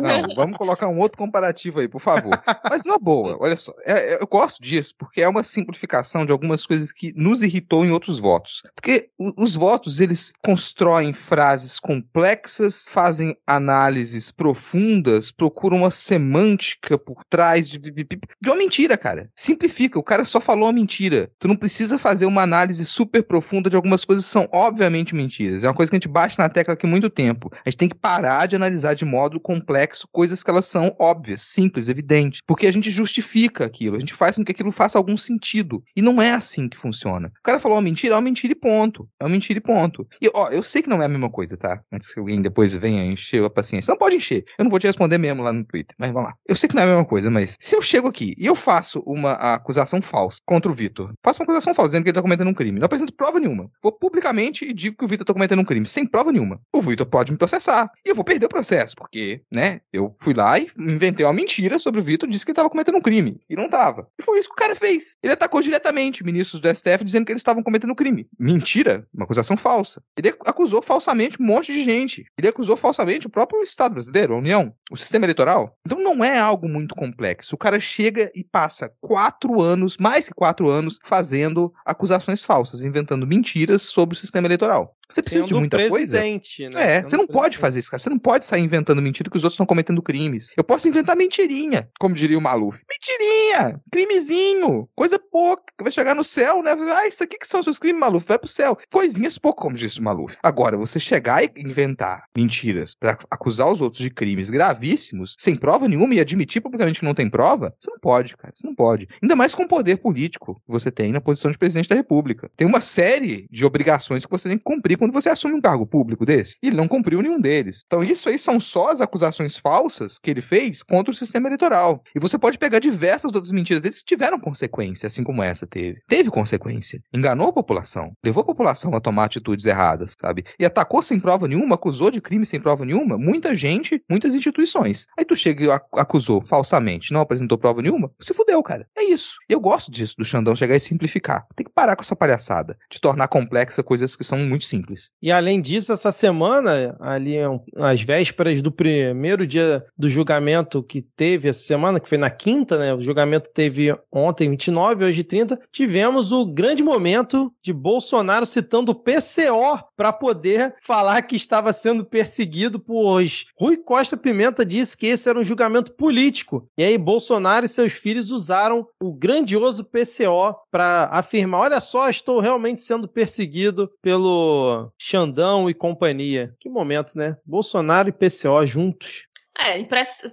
[0.00, 2.40] Não, vamos colocar um outro comparativo aí, por favor.
[2.68, 6.32] Mas na boa, olha só, é, é, eu gosto disso, porque é uma simplificação de
[6.32, 8.62] algumas coisas que nos irritou em outros votos.
[8.74, 17.68] Porque os votos, eles constroem frases complexas, fazem análises profundas, procuram uma semântica por trás
[17.68, 19.30] de, de, de uma mentira, cara.
[19.34, 21.30] Simplifica, o cara só falou a mentira.
[21.38, 25.64] Tu não precisa fazer uma análise super profunda de algumas coisas que são obviamente mentiras.
[25.64, 27.50] É uma coisa que a gente bate na tecla aqui há muito tempo.
[27.52, 31.42] A gente tem que parar de analisar de modo complexo coisas que elas são óbvias,
[31.42, 35.16] simples, evidentes porque a gente justifica aquilo, a gente faz com que aquilo faça algum
[35.16, 35.82] sentido.
[35.96, 37.32] E não é assim que funciona.
[37.40, 39.08] O cara falou uma mentira, é uma mentira e ponto.
[39.18, 40.06] É uma mentira e ponto.
[40.22, 41.82] E ó, eu sei que não é a mesma coisa, tá?
[41.92, 43.90] Antes que alguém depois venha encher a paciência.
[43.90, 44.44] Não pode encher.
[44.56, 45.96] Eu não vou te responder mesmo lá no Twitter.
[45.98, 46.36] Mas vamos lá.
[46.46, 48.54] Eu sei que não é a mesma coisa, mas se eu chego aqui e eu
[48.54, 52.48] faço uma acusação falsa contra o Vitor, faço uma falsa dizendo que ele tá cometendo
[52.48, 53.70] um crime, não apresento prova nenhuma.
[53.82, 56.60] Vou publicamente e digo que o Vitor tá cometendo um crime, sem prova nenhuma.
[56.72, 57.90] O Vitor pode me processar.
[58.04, 61.78] E eu vou perder o processo, porque, né, eu fui lá e inventei uma mentira
[61.78, 63.40] sobre o Vitor, disse que ele estava cometendo um crime.
[63.48, 64.08] E não estava.
[64.18, 65.16] E foi isso que o cara fez.
[65.22, 68.28] Ele atacou diretamente ministros do STF dizendo que eles estavam cometendo crime.
[68.38, 69.06] Mentira.
[69.12, 70.00] Uma acusação falsa.
[70.16, 72.26] Ele acusou falsamente um monte de gente.
[72.38, 75.76] Ele acusou falsamente o próprio Estado brasileiro, a União, o sistema eleitoral.
[75.84, 77.54] Então não é algo muito complexo.
[77.54, 81.45] O cara chega e passa quatro anos, mais que quatro anos, fazendo
[81.84, 84.96] acusações falsas, inventando mentiras sobre o sistema eleitoral.
[85.08, 85.94] Você precisa Sendo de muita coisa.
[86.18, 86.82] presidente, né?
[86.82, 87.58] É, Sendo você não pode presidente.
[87.58, 87.98] fazer isso, cara.
[88.02, 90.50] Você não pode sair inventando mentira que os outros estão cometendo crimes.
[90.56, 92.78] Eu posso inventar mentirinha, como diria o Maluf.
[92.90, 93.80] Mentirinha!
[93.90, 94.88] Crimezinho!
[94.94, 96.72] Coisa pouca, que vai chegar no céu, né?
[96.72, 98.76] Ah, isso aqui que são seus crimes, Maluf, vai pro céu.
[98.90, 100.34] Coisinhas pouco, como disse o Maluf.
[100.42, 105.88] Agora, você chegar e inventar mentiras pra acusar os outros de crimes gravíssimos, sem prova
[105.88, 108.52] nenhuma e admitir publicamente que não tem prova, você não pode, cara.
[108.54, 109.08] Você não pode.
[109.22, 112.50] Ainda mais com o poder político que você tem na posição de presidente da República.
[112.56, 115.86] Tem uma série de obrigações que você tem que cumprir quando você assume um cargo
[115.86, 116.56] público desse.
[116.62, 117.82] Ele não cumpriu nenhum deles.
[117.86, 122.02] Então, isso aí são só as acusações falsas que ele fez contra o sistema eleitoral.
[122.14, 126.00] E você pode pegar diversas outras mentiras deles que tiveram consequência, assim como essa teve.
[126.08, 127.00] Teve consequência.
[127.12, 128.12] Enganou a população.
[128.24, 130.44] Levou a população a tomar atitudes erradas, sabe?
[130.58, 135.06] E atacou sem prova nenhuma, acusou de crime sem prova nenhuma, muita gente, muitas instituições.
[135.18, 138.86] Aí tu chega e ac- acusou falsamente, não apresentou prova nenhuma, se fudeu, cara.
[138.96, 139.34] É isso.
[139.48, 141.46] E eu gosto disso, do Xandão chegar e simplificar.
[141.54, 144.85] Tem que parar com essa palhaçada, de tornar complexa coisas que são muito simples.
[145.20, 147.36] E além disso, essa semana, ali
[147.76, 152.78] às vésperas do primeiro dia do julgamento que teve essa semana, que foi na quinta,
[152.78, 152.94] né?
[152.94, 158.94] O julgamento teve ontem 29, hoje 30, tivemos o grande momento de Bolsonaro citando o
[158.94, 163.16] PCO para poder falar que estava sendo perseguido por
[163.58, 166.68] Rui Costa Pimenta disse que esse era um julgamento político.
[166.76, 172.40] E aí Bolsonaro e seus filhos usaram o grandioso PCO para afirmar: olha só, estou
[172.40, 176.54] realmente sendo perseguido pelo Xandão e companhia.
[176.60, 177.36] Que momento, né?
[177.44, 179.26] Bolsonaro e PCO juntos.
[179.58, 179.82] É,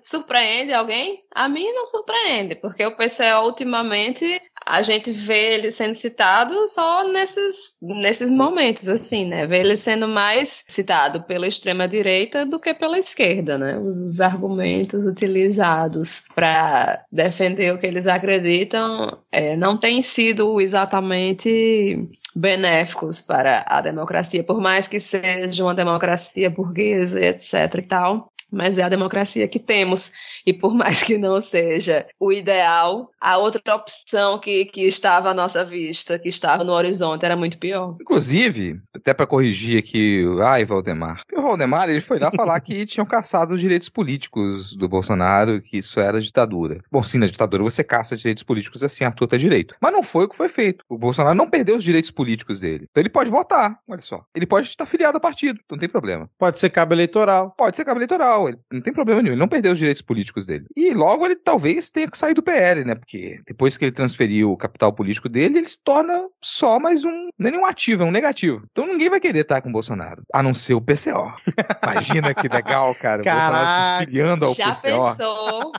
[0.05, 1.19] surpreende alguém?
[1.33, 7.07] A mim não surpreende, porque o PCO ultimamente a gente vê ele sendo citado só
[7.07, 9.47] nesses, nesses momentos, assim, né?
[9.47, 13.77] Vê ele sendo mais citado pela extrema-direita do que pela esquerda, né?
[13.79, 22.09] Os, os argumentos utilizados para defender o que eles acreditam é, não têm sido exatamente
[22.35, 28.32] benéficos para a democracia, por mais que seja uma democracia burguesa, etc e tal.
[28.53, 30.11] Mas é a democracia que temos.
[30.45, 35.33] E por mais que não seja o ideal, a outra opção que, que estava à
[35.33, 37.95] nossa vista, que estava no horizonte, era muito pior.
[37.99, 41.21] Inclusive, até pra corrigir aqui, ai, Valdemar.
[41.33, 45.77] O Valdemar, ele foi lá falar que tinham caçado os direitos políticos do Bolsonaro, que
[45.77, 46.81] isso era ditadura.
[46.91, 49.75] Bom, sim, na ditadura você caça direitos políticos assim, a tuta direito.
[49.81, 50.83] Mas não foi o que foi feito.
[50.89, 52.87] O Bolsonaro não perdeu os direitos políticos dele.
[52.89, 54.23] Então ele pode votar, olha só.
[54.35, 56.29] Ele pode estar filiado a partido, não tem problema.
[56.37, 57.53] Pode ser cabo eleitoral.
[57.57, 60.45] Pode ser cabo eleitoral, ele não tem problema nenhum, ele não perdeu os direitos políticos
[60.45, 60.65] dele.
[60.75, 62.95] E logo ele talvez tenha que sair do PL, né?
[62.95, 67.29] Porque depois que ele transferiu o capital político dele, ele se torna só mais um,
[67.37, 68.63] não é nenhum ativo, é um negativo.
[68.71, 71.33] Então ninguém vai querer estar com o Bolsonaro, a não ser o PCO.
[71.83, 73.99] Imagina que legal, cara, o Bolsonaro Caraca.
[73.99, 74.81] se filiando ao Já PCO.
[74.81, 75.71] pensou?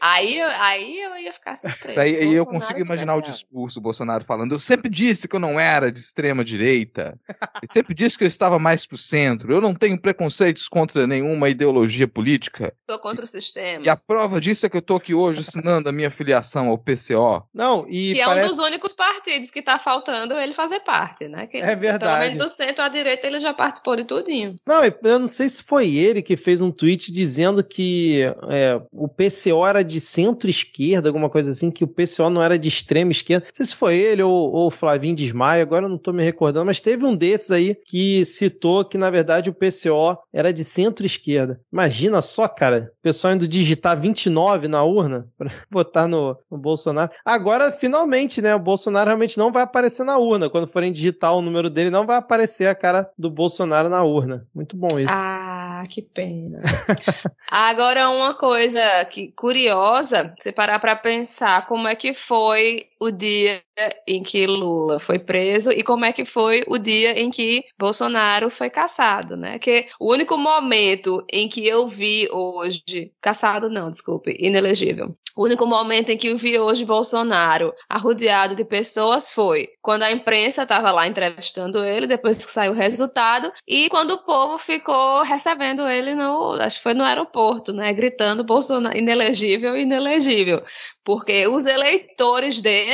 [0.00, 1.96] Aí, eu- aí eu ia ficar surpresa.
[1.96, 3.32] Daí aí eu consigo imaginar o especial.
[3.38, 7.18] discurso, o Bolsonaro falando, eu sempre disse que eu não era de extrema direita,
[7.62, 11.48] eu sempre disse que eu estava mais pro centro, eu não tenho preconceitos contra nenhuma
[11.48, 13.84] ideologia política, Sou contra o sistema.
[13.84, 16.78] e a prova disso é que eu tô aqui hoje assinando a minha filiação ao
[16.78, 17.42] PCO.
[17.54, 18.48] Não, e Que é um parece.
[18.48, 21.46] dos únicos partidos que tá faltando ele fazer parte, né?
[21.46, 22.04] Que, É verdade.
[22.04, 24.54] Pelo menos do centro à direita ele já participou de tudinho.
[24.66, 29.08] Não, eu não sei se foi ele que fez um tweet dizendo que é, o
[29.08, 33.46] PCO era de centro-esquerda, alguma coisa assim, que o PCO não era de extrema esquerda.
[33.46, 36.22] Não sei se foi ele ou, ou o Flavinho Desmaio, agora eu não tô me
[36.22, 40.64] recordando, mas teve um desses aí que citou que, na verdade, o PCO era de
[40.64, 41.60] centro-esquerda.
[41.72, 47.10] Imagina só, cara, o pessoal indo digitar 29 na urna pra botar no, no Bolsonaro.
[47.24, 50.50] Agora, finalmente, né, o Bolsonaro realmente não vai aparecer na urna.
[50.50, 54.46] Quando forem digitar o número dele, não vai aparecer a cara do Bolsonaro na urna.
[54.54, 55.12] Muito bom isso.
[55.12, 56.60] Ah, que pena.
[57.50, 63.62] Agora, uma coisa que, curiosa, você parar para pensar como é que foi o dia
[64.06, 68.48] em que Lula foi preso e como é que foi o dia em que Bolsonaro
[68.48, 69.58] foi caçado, né?
[69.58, 75.16] Que o único momento em que eu vi hoje, caçado não, desculpe, inelegível.
[75.34, 80.12] O único momento em que eu vi hoje Bolsonaro arrodeado de pessoas foi quando a
[80.12, 85.22] imprensa estava lá entrevistando ele, depois que saiu o resultado, e quando o povo ficou
[85.22, 90.62] recebendo ele no, acho que foi no aeroporto, né, gritando Bolsonaro inelegível, inelegível,
[91.02, 92.91] porque os eleitores dele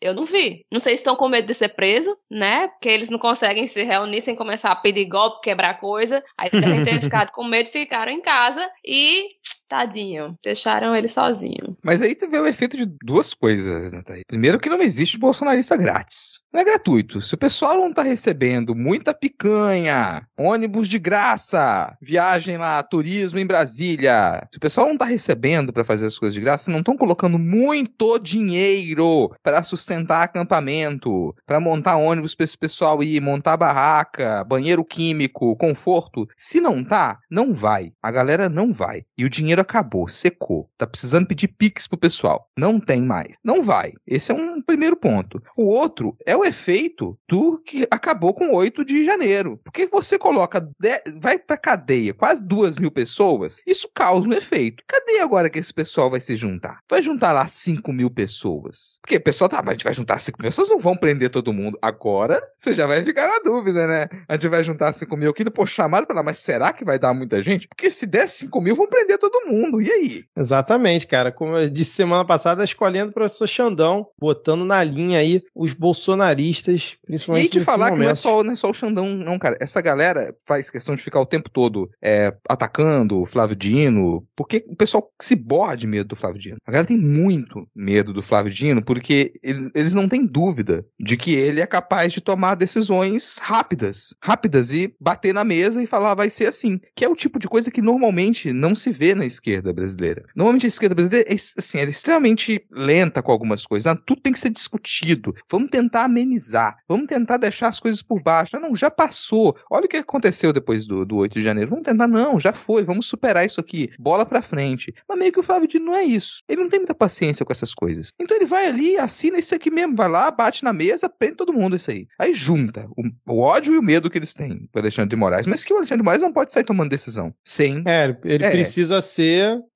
[0.00, 0.64] eu não vi.
[0.70, 2.68] Não sei se estão com medo de ser preso, né?
[2.68, 6.22] Porque eles não conseguem se reunir sem começar a pedir golpe, quebrar coisa.
[6.36, 9.26] Aí devem ter ficado com medo, ficaram em casa e
[9.68, 10.36] Tadinho.
[10.42, 11.76] Deixaram ele sozinho.
[11.82, 14.22] Mas aí teve o efeito de duas coisas, né, Thaís?
[14.26, 16.40] Primeiro que não existe bolsonarista grátis.
[16.52, 17.20] Não é gratuito.
[17.20, 23.46] Se o pessoal não tá recebendo muita picanha, ônibus de graça, viagem lá, turismo em
[23.46, 24.46] Brasília.
[24.50, 27.38] Se o pessoal não tá recebendo para fazer as coisas de graça, não estão colocando
[27.38, 34.84] muito dinheiro para sustentar acampamento, para montar ônibus para esse pessoal ir, montar barraca, banheiro
[34.84, 36.26] químico, conforto.
[36.36, 37.92] Se não tá, não vai.
[38.02, 39.02] A galera não vai.
[39.18, 40.68] E o dinheiro acabou, secou.
[40.76, 42.50] Tá precisando pedir pix pro pessoal.
[42.56, 43.36] Não tem mais.
[43.42, 43.92] Não vai.
[44.06, 45.42] Esse é um primeiro ponto.
[45.56, 49.60] O outro é o efeito do que acabou com 8 de janeiro.
[49.64, 51.02] Porque você coloca, de...
[51.20, 54.82] vai pra cadeia quase duas mil pessoas, isso causa um efeito.
[54.86, 56.80] Cadê agora que esse pessoal vai se juntar?
[56.88, 58.98] Vai juntar lá 5 mil pessoas.
[59.00, 61.30] Porque o pessoal tá, mas a gente vai juntar 5 mil pessoas, não vão prender
[61.30, 61.78] todo mundo.
[61.80, 64.08] Agora, você já vai ficar na dúvida, né?
[64.28, 66.98] A gente vai juntar 5 mil aqui, depois chamaram pra lá, mas será que vai
[66.98, 67.68] dar muita gente?
[67.68, 69.80] Porque se der 5 mil, vão prender todo mundo.
[69.80, 70.24] E aí?
[70.36, 71.32] Exatamente, cara.
[71.32, 76.96] Como eu disse semana passada, escolhendo o professor Xandão, botando na linha aí os bolsonaristas,
[77.04, 77.56] principalmente.
[77.56, 79.56] E de falar que não é, só, não é só o Xandão, não, cara.
[79.60, 84.64] Essa galera faz questão de ficar o tempo todo é, atacando o Flávio Dino, porque
[84.68, 86.58] o pessoal se borra de medo do Flávio Dino.
[86.66, 91.16] A galera tem muito medo do Flávio Dino, porque eles, eles não têm dúvida de
[91.16, 94.14] que ele é capaz de tomar decisões rápidas.
[94.22, 96.80] Rápidas e bater na mesa e falar vai ser assim.
[96.94, 100.24] Que é o tipo de coisa que normalmente não se vê na esquerda brasileira.
[100.34, 103.92] Normalmente a esquerda brasileira é, assim, é extremamente lenta com algumas coisas.
[103.92, 104.00] Né?
[104.04, 105.34] Tudo tem que ser discutido.
[105.50, 106.78] Vamos tentar amenizar.
[106.88, 108.56] Vamos tentar deixar as coisas por baixo.
[108.56, 109.56] Ah, não, já passou.
[109.70, 111.70] Olha o que aconteceu depois do, do 8 de janeiro.
[111.70, 112.82] Vamos tentar, não, já foi.
[112.82, 113.90] Vamos superar isso aqui.
[113.98, 114.94] Bola pra frente.
[115.08, 116.42] Mas meio que o Flávio Dino não é isso.
[116.48, 118.10] Ele não tem muita paciência com essas coisas.
[118.18, 119.94] Então ele vai ali, assina isso aqui mesmo.
[119.94, 122.06] Vai lá, bate na mesa, prende todo mundo isso aí.
[122.18, 125.46] Aí junta o, o ódio e o medo que eles têm do Alexandre de Moraes.
[125.46, 127.34] Mas que o Alexandre de Moraes não pode sair tomando decisão.
[127.44, 127.82] Sem.
[127.86, 129.25] É, ele é, precisa ser.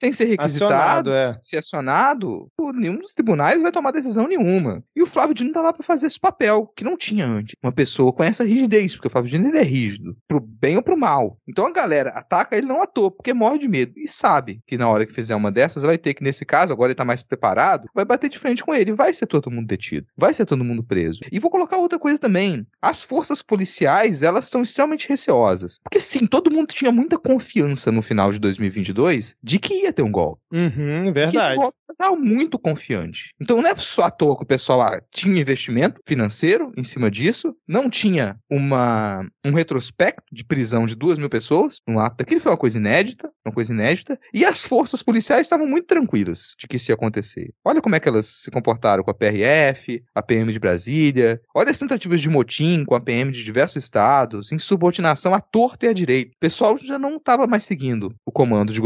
[0.00, 1.38] Sem ser requisitado, acionado, é.
[1.42, 4.82] ser acionado, por nenhum dos tribunais vai tomar decisão nenhuma.
[4.94, 7.54] E o Flávio Dino tá lá para fazer esse papel, que não tinha antes.
[7.62, 10.82] Uma pessoa com essa rigidez, porque o Flávio Dino ele é rígido, pro bem ou
[10.82, 11.38] pro mal.
[11.48, 13.92] Então a galera ataca ele não à toa, porque morre de medo.
[13.96, 16.90] E sabe que na hora que fizer uma dessas, vai ter que, nesse caso, agora
[16.90, 18.92] ele tá mais preparado, vai bater de frente com ele.
[18.92, 20.06] Vai ser todo mundo detido.
[20.16, 21.20] Vai ser todo mundo preso.
[21.30, 22.66] E vou colocar outra coisa também.
[22.80, 25.78] As forças policiais, elas estão extremamente receosas.
[25.82, 30.02] Porque sim, todo mundo tinha muita confiança no final de 2022 de que ia ter
[30.02, 30.42] um golpe.
[30.52, 31.54] Uhum, verdade.
[31.54, 33.34] Que o golpe estava muito confiante.
[33.40, 37.10] Então não é só à toa que o pessoal lá tinha investimento financeiro em cima
[37.10, 42.40] disso, não tinha uma, um retrospecto de prisão de duas mil pessoas no ato daquele
[42.40, 46.66] foi uma coisa inédita, uma coisa inédita, e as forças policiais estavam muito tranquilas de
[46.66, 47.52] que isso ia acontecer.
[47.64, 51.70] Olha como é que elas se comportaram com a PRF, a PM de Brasília, olha
[51.70, 55.92] as tentativas de motim com a PM de diversos estados, insubordinação à torta e à
[55.92, 56.32] direita.
[56.34, 58.80] O pessoal já não estava mais seguindo o comando de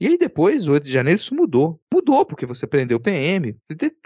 [0.00, 1.80] E aí depois, o 8 de janeiro, isso mudou.
[1.92, 3.56] Mudou, porque você prendeu o PM,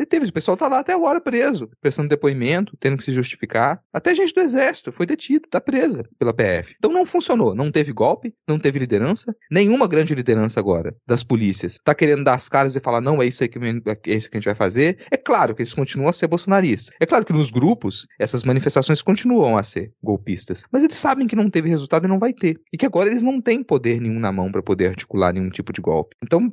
[0.09, 3.81] teve, o pessoal tá lá até agora preso, prestando depoimento, tendo que se justificar.
[3.93, 6.75] Até gente do exército foi detida, tá presa pela PF.
[6.79, 11.79] Então não funcionou, não teve golpe, não teve liderança, nenhuma grande liderança agora das polícias
[11.83, 14.37] tá querendo dar as caras e falar não, é isso aí que, é isso que
[14.37, 14.99] a gente vai fazer.
[15.11, 16.95] É claro que eles continuam a ser bolsonaristas.
[17.01, 21.37] É claro que nos grupos essas manifestações continuam a ser golpistas, mas eles sabem que
[21.37, 22.61] não teve resultado e não vai ter.
[22.73, 25.73] E que agora eles não têm poder nenhum na mão para poder articular nenhum tipo
[25.73, 26.17] de golpe.
[26.23, 26.53] Então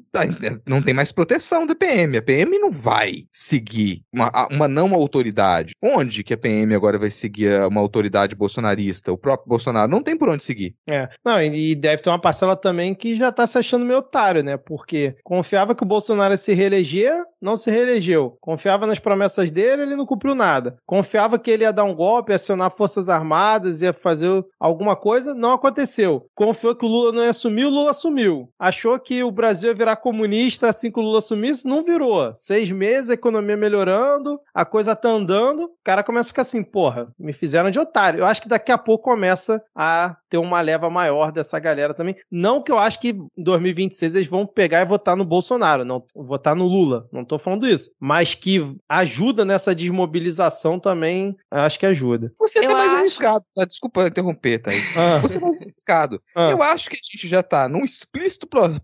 [0.68, 2.18] não tem mais proteção da PM.
[2.18, 5.74] A PM não vai seguir uma, uma não autoridade.
[5.82, 9.12] Onde que a PM agora vai seguir uma autoridade bolsonarista?
[9.12, 10.76] O próprio Bolsonaro não tem por onde seguir.
[10.90, 11.10] É.
[11.24, 14.58] Não, e deve ter uma parcela também que já tá se achando meio otário, né?
[14.58, 18.38] Porque confiava que o Bolsonaro ia se reeleger, não se reelegeu.
[18.42, 20.78] Confiava nas promessas dele, ele não cumpriu nada.
[20.86, 25.52] Confiava que ele ia dar um golpe, acionar Forças Armadas, ia fazer alguma coisa, não
[25.52, 26.28] aconteceu.
[26.34, 28.50] Confiou que o Lula não ia assumir, o Lula assumiu.
[28.60, 32.34] Achou que o Brasil ia virar comunista assim que o Lula assumisse, não virou.
[32.36, 36.64] Seis meses, a economia melhorando, a coisa tá andando, o cara começa a ficar assim,
[36.64, 38.20] porra, me fizeram de otário.
[38.20, 42.16] Eu acho que daqui a pouco começa a ter uma leva maior dessa galera também.
[42.32, 46.04] Não que eu acho que em 2026 eles vão pegar e votar no Bolsonaro, não
[46.16, 47.92] votar no Lula, não tô falando isso.
[48.00, 52.34] Mas que ajuda nessa desmobilização também, acho que ajuda.
[52.40, 53.02] Você é mais acho...
[53.02, 53.66] arriscado, tá?
[53.66, 54.86] desculpa interromper, Thaís.
[54.96, 55.20] Ah.
[55.20, 56.22] Você é mais arriscado.
[56.36, 56.50] Ah.
[56.52, 58.75] Eu acho que a gente já tá num explícito processo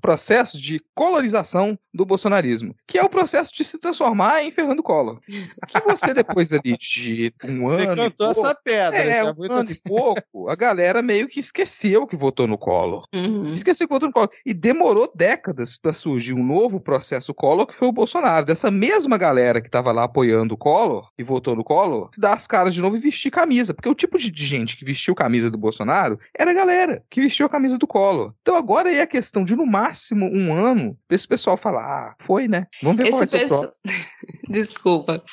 [0.59, 5.19] de colorização do bolsonarismo, que é o processo de se transformar em Fernando Collor.
[5.67, 7.93] Que você, depois ali de um Você ano.
[7.93, 8.97] e cantou pouco- essa pedra.
[9.03, 12.57] É, que um muito- ano e pouco, a galera meio que esqueceu que votou no
[12.57, 13.03] Collor.
[13.13, 13.53] Uhum.
[13.53, 14.29] Esqueceu que votou no Collor.
[14.45, 18.45] E demorou décadas para surgir um novo processo Collor, que foi o Bolsonaro.
[18.45, 22.33] Dessa mesma galera que tava lá apoiando o Collor e votou no Collor, se dar
[22.33, 23.73] as caras de novo e vestir camisa.
[23.73, 27.19] Porque o tipo de de gente que vestiu camisa do Bolsonaro era a galera que
[27.21, 28.33] vestiu a camisa do Collor.
[28.41, 29.80] Então agora é a questão de, no máximo,
[30.13, 32.67] um ano, pra esse pessoal falar, ah, foi, né?
[32.81, 33.71] Vamos ver qual Esse ser o próximo.
[33.83, 34.01] pessoal...
[34.51, 35.23] Desculpa.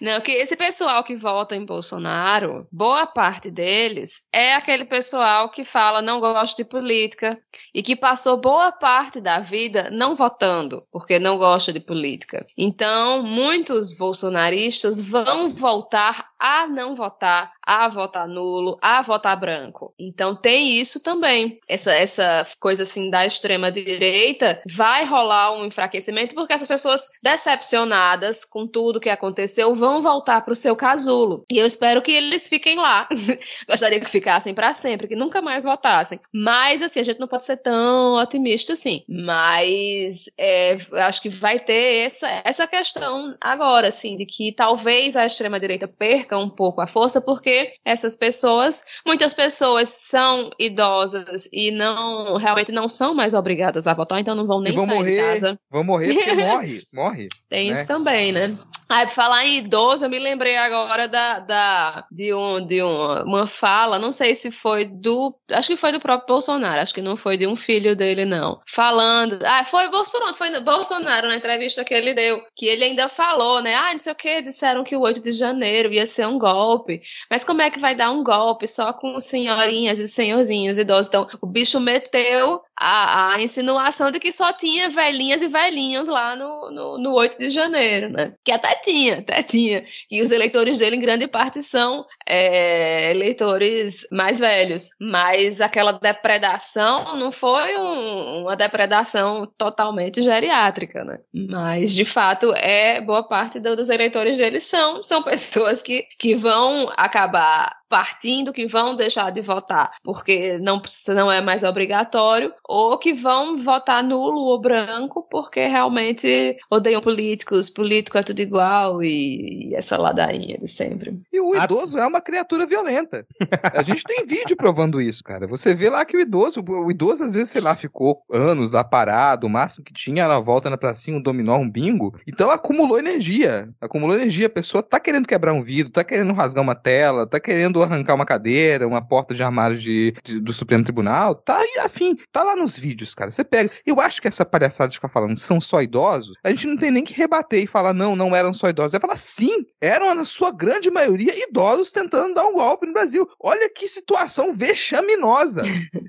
[0.00, 5.64] Não, que esse pessoal que vota em Bolsonaro, boa parte deles é aquele pessoal que
[5.64, 7.38] fala não gosto de política
[7.74, 12.46] e que passou boa parte da vida não votando, porque não gosta de política.
[12.56, 19.94] Então, muitos bolsonaristas vão voltar a não votar, a votar nulo, a votar branco.
[19.96, 21.60] Então, tem isso também.
[21.68, 28.44] Essa, essa coisa assim da extrema direita vai rolar um enfraquecimento porque essas pessoas decepcionadas
[28.44, 31.44] com tudo que aconteceu vão voltar para o seu casulo.
[31.48, 33.08] E eu espero que eles fiquem lá.
[33.70, 36.18] Gostaria que ficassem para sempre, que nunca mais votassem.
[36.32, 39.04] Mas assim, a gente não pode ser tão otimista assim.
[39.08, 45.24] Mas é, acho que vai ter essa, essa questão agora, assim, de que talvez a
[45.24, 51.70] extrema direita perca um pouco a força porque essas pessoas, muitas pessoas são idosas e
[51.70, 55.16] não realmente não são mais obrigadas a votar, então não vão nem vão sair morrer.
[55.16, 55.60] de casa.
[55.70, 57.28] Vão morrer porque morre, morre.
[57.48, 57.74] Tem né?
[57.74, 58.56] isso também, né?
[58.90, 63.46] Aí, falar em idoso, eu me lembrei agora da, da, de, um, de um, uma
[63.46, 65.32] fala, não sei se foi do.
[65.52, 68.60] Acho que foi do próprio Bolsonaro, acho que não foi de um filho dele, não.
[68.66, 69.38] Falando.
[69.44, 73.76] Ah, foi Bolsonaro, foi Bolsonaro na entrevista que ele deu, que ele ainda falou, né?
[73.76, 77.00] Ah, não sei o que, disseram que o 8 de janeiro ia ser um golpe.
[77.30, 81.06] Mas como é que vai dar um golpe só com senhorinhas e senhorzinhos idosos?
[81.06, 86.34] Então, o bicho meteu a, a insinuação de que só tinha velhinhas e velhinhos lá
[86.34, 88.34] no, no, no 8 de janeiro, né?
[88.42, 89.84] Que até tinha, até tinha.
[90.10, 94.88] E os eleitores dele, em grande parte, são é, eleitores mais velhos.
[94.98, 101.18] Mas aquela depredação não foi um- uma depredação totalmente geriátrica, né?
[101.34, 106.34] Mas, de fato, é boa parte do- dos eleitores dele são, são pessoas que, que
[106.34, 112.96] vão acabar partindo, que vão deixar de votar porque não, não é mais obrigatório, ou
[112.98, 119.70] que vão votar nulo ou branco porque realmente odeiam políticos, político é tudo igual e,
[119.70, 121.20] e essa ladainha de sempre.
[121.32, 123.26] E o idoso é uma criatura violenta.
[123.74, 125.46] A gente tem vídeo provando isso, cara.
[125.46, 128.84] Você vê lá que o idoso, o idoso às vezes, sei lá, ficou anos lá
[128.84, 132.14] parado, o máximo que tinha era a volta na pracinha, um dominó, um bingo.
[132.26, 133.68] Então acumulou energia.
[133.80, 134.46] Acumulou energia.
[134.46, 138.14] A pessoa tá querendo quebrar um vidro, tá querendo rasgar uma tela, tá querendo arrancar
[138.14, 141.34] uma cadeira, uma porta de armário de, de- do Supremo Tribunal.
[141.34, 142.16] Tá afim.
[142.32, 143.30] Tá lá nos vídeos, cara.
[143.30, 143.70] Você pega.
[143.86, 146.90] Eu acho que essa palhaçada de ficar falando são só idosos, a gente não tem
[146.90, 148.94] nem que rebater e falar, não, não eram só idosos.
[148.94, 153.28] É falar, sim, eram na sua grande maioria idosos tentando dar um golpe no Brasil.
[153.40, 155.62] Olha que situação vexaminosa.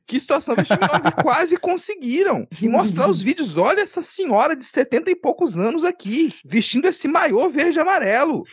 [0.06, 1.12] Que situação vexaminosa.
[1.12, 2.48] Quase conseguiram.
[2.62, 3.56] E mostrar os vídeos.
[3.58, 8.44] Olha essa senhora de 70 e poucos anos aqui, vestindo esse maiô verde e amarelo,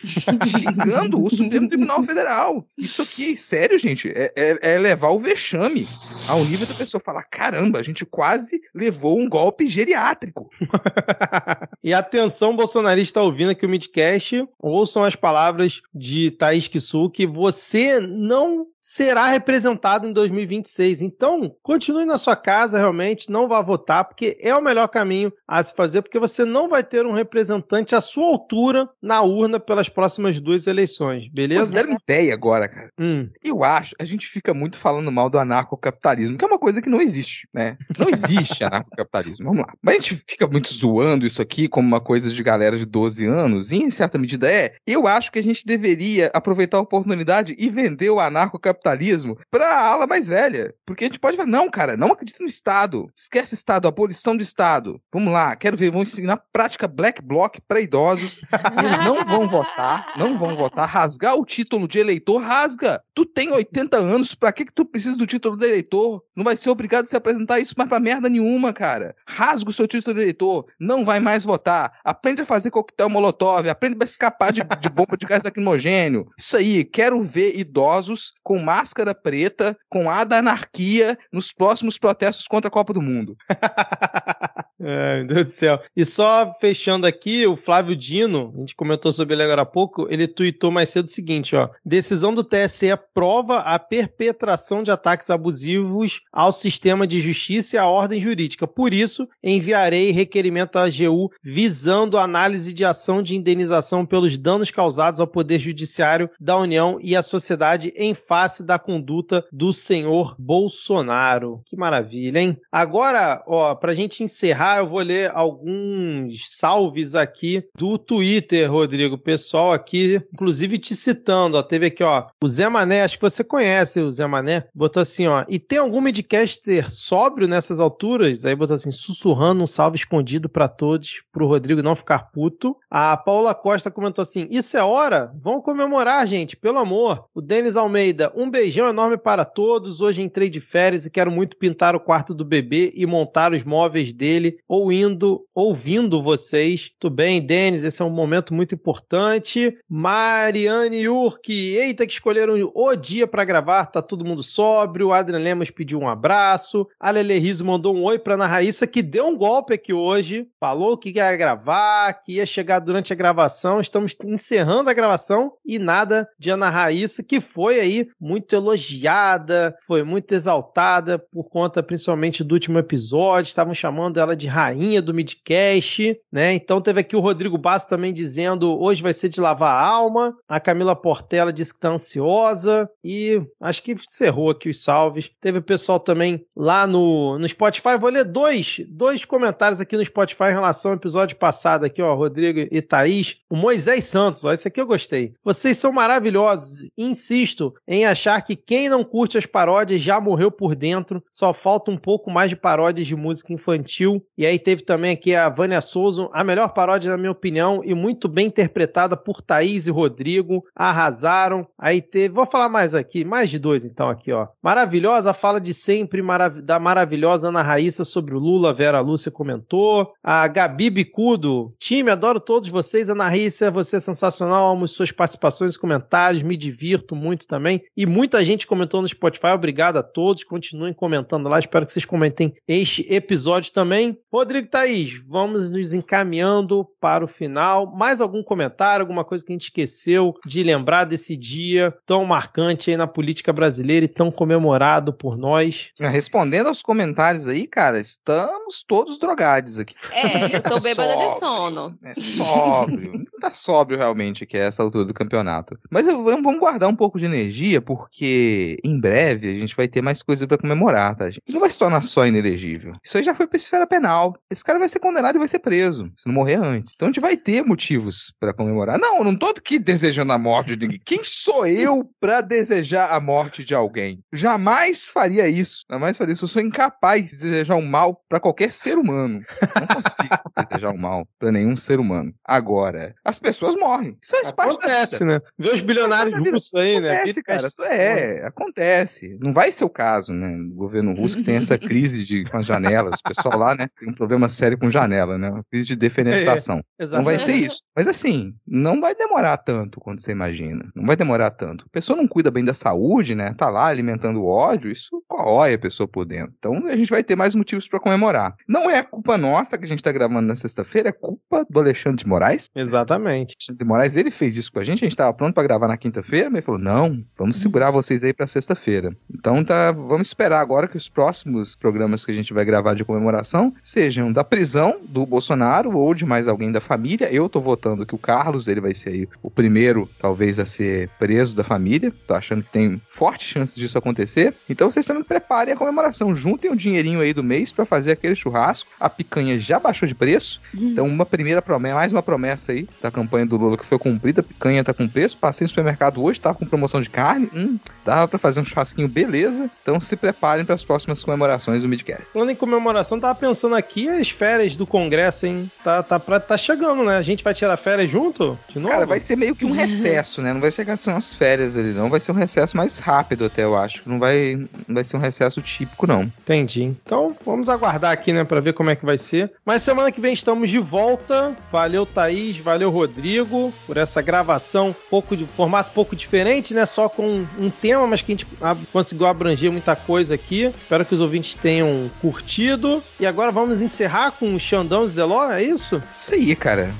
[0.47, 2.65] xingando o Supremo Tribunal Federal.
[2.77, 5.87] Isso aqui, sério, gente, é, é- é levar o vexame
[6.27, 10.49] ao nível da pessoa falar: caramba, a gente quase levou um golpe geriátrico.
[11.81, 18.01] E atenção, bolsonarista ouvindo aqui o Midcast, ouçam as palavras de Thaís Kisu que você
[18.01, 21.01] não será representado em 2026.
[21.01, 25.61] Então, continue na sua casa, realmente, não vá votar, porque é o melhor caminho a
[25.63, 29.87] se fazer, porque você não vai ter um representante à sua altura na urna pelas
[29.89, 31.73] próximas duas eleições, Vocês beleza?
[31.73, 32.89] deram uma ideia agora, cara.
[32.99, 33.29] Hum.
[33.41, 36.89] Eu acho, a gente fica muito falando mal do anarcocapitalismo, que é uma coisa que
[36.89, 37.77] não existe, né?
[37.97, 39.73] Não existe anarcocapitalismo, vamos lá.
[39.81, 43.25] Mas a gente fica muito zoando isso aqui como uma coisa de galera de 12
[43.25, 44.75] anos, e em certa medida é.
[44.85, 50.05] Eu acho que a gente deveria aproveitar a oportunidade e vender o anarcocapitalismo pra ala
[50.05, 50.73] mais velha.
[50.85, 53.09] Porque a gente pode falar, não, cara, não acredito no Estado.
[53.15, 55.01] Esquece Estado, abolição do Estado.
[55.13, 58.41] Vamos lá, quero ver, vamos ensinar prática black bloc pra idosos.
[58.83, 60.87] Eles não vão votar, não vão votar.
[60.87, 62.88] Rasgar o título de eleitor, rasga.
[63.13, 66.23] Tu tem 80 anos, pra que que tu precisa do título de eleitor?
[66.35, 69.15] Não vai ser obrigado a se apresentar isso mais pra merda nenhuma, cara.
[69.27, 71.99] Rasga o seu título de eleitor, não vai mais votar.
[72.03, 76.27] Aprende a fazer coquetel molotov, aprende a escapar de, de bomba de gás lacrimogênio.
[76.37, 82.47] Isso aí, quero ver idosos com máscara preta, com a da anarquia nos próximos protestos
[82.47, 83.35] contra a Copa do Mundo.
[84.79, 85.81] É, meu Deus do céu.
[85.95, 90.07] E só fechando aqui, o Flávio Dino, a gente comentou sobre ele agora há pouco,
[90.09, 91.69] ele tuitou mais cedo o seguinte, ó.
[91.85, 97.85] Decisão do TSE prova a perpetração de ataques abusivos ao sistema de justiça e à
[97.85, 98.67] ordem jurídica.
[98.67, 105.19] Por isso, enviarei requerimento à AGU visando análise de ação de indenização pelos danos causados
[105.19, 111.61] ao Poder Judiciário da União e à sociedade em face da conduta do senhor Bolsonaro.
[111.65, 112.57] Que maravilha, hein?
[112.71, 119.17] Agora, ó, pra gente encerrar, eu vou ler alguns salves aqui do Twitter, Rodrigo.
[119.17, 123.43] Pessoal aqui, inclusive te citando, ó, teve aqui, ó, o Zé Mané, acho que você
[123.43, 128.45] conhece o Zé Mané, botou assim, ó, e tem algum midcaster sóbrio nessas alturas?
[128.45, 132.75] Aí botou assim, sussurrando um salve escondido para todos, pro Rodrigo não ficar puto.
[132.89, 135.31] A Paula Costa comentou assim, isso é hora?
[135.41, 137.25] Vamos comemorar, gente, pelo amor.
[137.33, 140.01] O Denis Almeida, um beijão enorme para todos.
[140.01, 143.63] Hoje entrei de férias e quero muito pintar o quarto do bebê e montar os
[143.63, 146.91] móveis dele, ou indo, ouvindo vocês.
[146.99, 149.77] Tudo bem, Denis, esse é um momento muito importante.
[149.87, 155.11] Mariane Urque, eita que escolheram o dia para gravar, tá todo mundo sóbrio.
[155.11, 156.87] Adrian Lemos pediu um abraço.
[156.99, 160.47] A Lele Riso mandou um oi pra Ana Raíssa, que deu um golpe aqui hoje.
[160.59, 163.79] Falou que ia gravar, que ia chegar durante a gravação.
[163.79, 170.03] Estamos encerrando a gravação e nada de Ana Raíssa, que foi aí muito elogiada, foi
[170.03, 173.49] muito exaltada por conta principalmente do último episódio.
[173.49, 176.53] Estavam chamando ela de rainha do midcast, né?
[176.53, 180.35] Então teve aqui o Rodrigo Basso também dizendo hoje vai ser de lavar a alma.
[180.47, 185.31] A Camila Portela disse que tá ansiosa e acho que encerrou aqui os salves.
[185.39, 187.97] Teve o pessoal também lá no, no Spotify.
[187.99, 192.13] Vou ler dois, dois comentários aqui no Spotify em relação ao episódio passado aqui, ó,
[192.15, 193.37] Rodrigo e Thaís.
[193.49, 195.33] O Moisés Santos, ó, esse aqui eu gostei.
[195.43, 196.85] Vocês são maravilhosos.
[196.97, 201.23] Insisto em achar que quem não curte as paródias já morreu por dentro.
[201.31, 204.23] Só falta um pouco mais de paródias de música infantil.
[204.39, 207.93] E aí teve também aqui a Vânia Souza, a melhor paródia, na minha opinião, e
[207.93, 210.63] muito bem interpretada por Thaís e Rodrigo.
[210.73, 211.67] Arrasaram.
[211.77, 214.47] Aí teve, vou falar mais aqui, mais de dois então aqui, ó.
[214.63, 220.13] Maravilhosa fala de sempre marav da maravilhosa Ana Raíssa sobre o Lula, Vera Lúcia comentou.
[220.23, 223.09] A Gabi Bicudo, time, adoro todos vocês.
[223.09, 227.83] Ana Raíssa, você é sensacional, amo suas participações e comentários, me divirto muito também.
[227.95, 230.45] E muita gente comentou no Spotify, obrigado a todos.
[230.45, 234.17] Continuem comentando lá, espero que vocês comentem este episódio também.
[234.31, 237.87] Rodrigo Thaís, vamos nos encaminhando para o final.
[237.95, 242.91] Mais algum comentário, alguma coisa que a gente esqueceu de lembrar desse dia tão marcante
[242.91, 245.89] aí na política brasileira e tão comemorado por nós?
[245.99, 249.95] Respondendo aos comentários aí, cara, estamos todos drogados aqui.
[250.11, 251.97] É, eu tô bêbada de sono.
[252.03, 253.13] É sóbrio.
[253.13, 255.75] Não tá sóbrio realmente que é essa altura do campeonato.
[255.89, 259.87] Mas eu- vamos vamos guardar um pouco de energia, porque em breve a gente vai
[259.87, 261.41] ter mais coisas pra comemorar, tá, gente?
[261.49, 262.93] Não vai se tornar só inelegível.
[263.03, 264.18] Isso aí já foi pra esfera penal.
[264.49, 266.93] Esse cara vai ser condenado e vai ser preso, se não morrer antes.
[266.95, 268.99] Então a gente vai ter motivos pra comemorar.
[268.99, 271.01] Não, eu não tô aqui desejando a morte de ninguém.
[271.05, 274.23] Quem sou eu pra desejar a morte de alguém?
[274.33, 275.85] Jamais faria isso.
[275.89, 276.45] Jamais faria isso.
[276.45, 279.41] Eu sou incapaz de desejar o mal pra qualquer ser humano.
[279.79, 280.35] Não consigo
[280.69, 282.33] desejar o mal pra nenhum ser humano.
[282.43, 284.17] Agora, as pessoas morrem.
[284.21, 284.53] Isso vida.
[284.57, 285.39] Acontece, né?
[285.57, 287.17] Vê os bilionários russos aí, né?
[287.17, 287.67] Acontece, cara.
[287.67, 289.37] Isso é, acontece.
[289.39, 290.55] Não vai ser o caso, né?
[290.55, 293.19] O governo russo que tem essa crise de, com as janelas.
[293.19, 293.89] O pessoal lá, né?
[294.09, 295.49] Um problema sério com janela, né?
[295.49, 296.81] Uma crise de defenestração.
[297.11, 297.81] Não vai ser isso.
[297.95, 300.89] Mas assim, não vai demorar tanto quanto você imagina.
[300.95, 301.85] Não vai demorar tanto.
[301.85, 303.53] A pessoa não cuida bem da saúde, né?
[303.57, 306.53] Tá lá alimentando ódio, isso corrói a pessoa por dentro.
[306.57, 308.55] Então a gente vai ter mais motivos pra comemorar.
[308.67, 312.23] Não é culpa nossa que a gente tá gravando na sexta-feira, é culpa do Alexandre
[312.23, 312.65] de Moraes.
[312.75, 313.55] Exatamente.
[313.59, 315.87] Alexandre de Moraes, ele fez isso com a gente, a gente tava pronto pra gravar
[315.87, 319.15] na quinta-feira, mas ele falou: "Não, vamos segurar vocês aí pra sexta-feira".
[319.33, 323.05] Então tá, vamos esperar agora que os próximos programas que a gente vai gravar de
[323.05, 327.27] comemoração sejam da prisão do Bolsonaro ou de mais alguém da família.
[327.29, 331.09] Eu tô votando que o Carlos, ele vai ser aí o primeiro, talvez, a ser
[331.19, 332.09] preso da família.
[332.25, 334.53] Tô achando que tem forte chance disso acontecer.
[334.69, 336.33] Então vocês também preparem a comemoração.
[336.33, 338.89] Juntem o dinheirinho aí do mês pra fazer aquele churrasco.
[338.97, 340.61] A picanha já baixou de preço.
[340.73, 344.39] Então, uma primeira promessa, mais uma promessa aí da campanha do Lula que foi cumprida.
[344.39, 345.37] A picanha tá com preço.
[345.37, 347.49] Passei no supermercado hoje, tava com promoção de carne.
[347.53, 349.69] Hum, dava pra fazer um churrasquinho, beleza.
[349.81, 352.27] Então se preparem para as próximas comemorações do Midcast.
[352.31, 355.71] Falando em comemoração, tava pensando aqui as férias do Congresso, hein?
[355.83, 357.17] Tá, tá, pra, tá chegando, né?
[357.17, 358.57] A gente vai tirar férias junto?
[358.69, 358.93] De novo?
[358.93, 360.53] Cara, vai ser meio que um recesso, né?
[360.53, 362.09] Não vai chegar ser umas férias ali, não.
[362.09, 364.01] Vai ser um recesso mais rápido até, eu acho.
[364.05, 364.55] Não vai,
[364.87, 366.23] não vai ser um recesso típico, não.
[366.23, 366.83] Entendi.
[366.83, 369.51] Então, vamos aguardar aqui, né, pra ver como é que vai ser.
[369.65, 371.55] Mas semana que vem estamos de volta.
[371.71, 372.57] Valeu, Thaís.
[372.57, 376.85] Valeu, Rodrigo, por essa gravação pouco de formato pouco diferente, né?
[376.85, 378.47] Só com um tema, mas que a gente
[378.91, 380.65] conseguiu abranger muita coisa aqui.
[380.65, 383.03] Espero que os ouvintes tenham curtido.
[383.19, 386.01] E agora vamos encerrar com o Xandão Deló, é isso?
[386.17, 386.91] Isso aí, cara.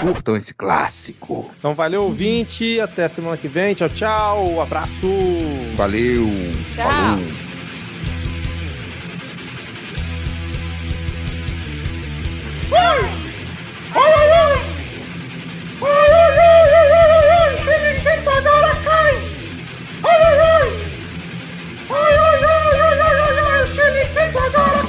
[0.00, 1.50] Curtam esse clássico.
[1.58, 2.80] Então valeu, ouvinte.
[2.80, 3.74] Até semana que vem.
[3.74, 4.60] Tchau, tchau.
[4.60, 5.08] Abraço.
[5.76, 6.26] Valeu.
[6.74, 6.86] Tchau.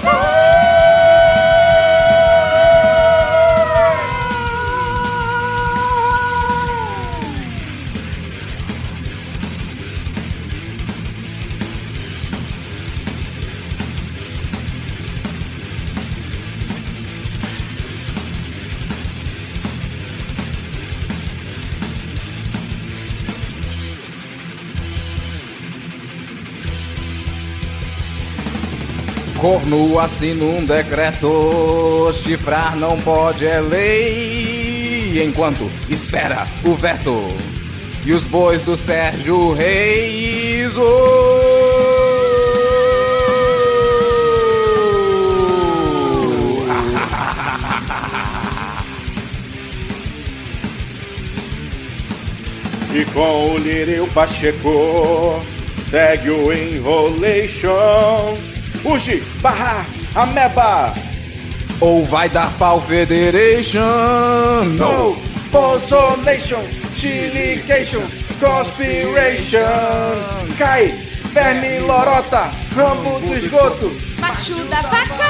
[0.08, 0.27] Falou.
[29.48, 37.30] Corno assina um decreto, chifrar não pode é lei, enquanto espera o veto.
[38.06, 40.74] E os bois do Sérgio Reis.
[52.94, 55.42] E com o Lírio Pacheco
[55.80, 58.57] segue o Enrolation.
[58.86, 59.86] Uji, barra,
[60.16, 60.94] ameba,
[61.80, 63.84] Ou vai dar pau Federation?
[64.78, 65.16] no,
[65.52, 66.64] Bosonation,
[66.96, 68.02] Chilication,
[68.40, 69.62] Conspiration.
[70.58, 70.88] Cai,
[71.34, 73.92] verme lorota, rambo do esgoto.
[74.20, 75.28] Macho da vaca!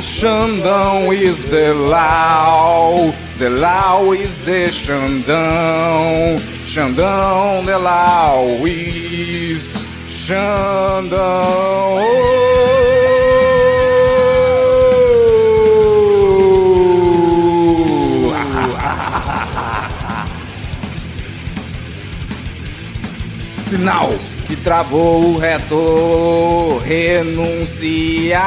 [0.00, 9.74] Xandão is the law, the law is the Xandão, Xandão the law is
[10.30, 11.98] Xandão.
[23.64, 24.14] Sinal
[24.46, 28.38] que travou o reto, renunciai.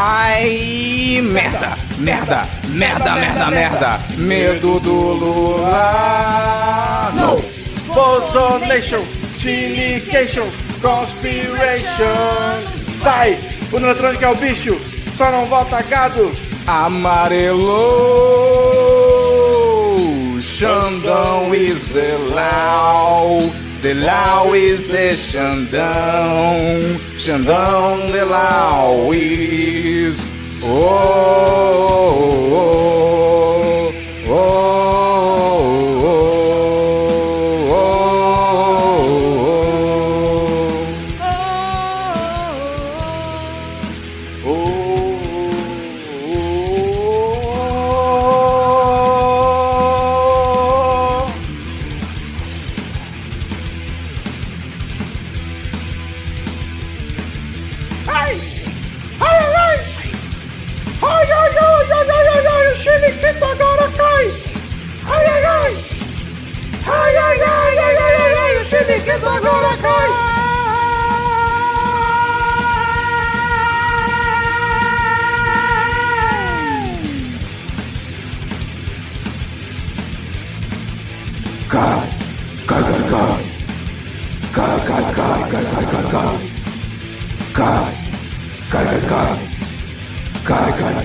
[1.22, 4.00] Merda, merda, merda, merda, merda.
[4.16, 7.12] Medo do Lula.
[7.14, 7.44] Não.
[7.94, 10.48] Bosonation, Silication,
[10.84, 12.62] Conspiration.
[13.02, 13.40] Vai,
[13.72, 14.78] o eletrônico é o bicho,
[15.18, 16.30] só não volta gado.
[16.68, 17.62] Amarelo.
[20.42, 23.50] Xandão is the law.
[23.82, 27.00] The law is the Xandão.
[27.18, 30.18] Xandão, the law is.
[30.66, 30.70] Oh,
[31.80, 32.74] oh,
[34.28, 35.13] oh, oh,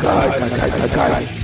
[0.01, 0.89] Cai, cai, cai, cai.
[0.89, 1.38] Cai,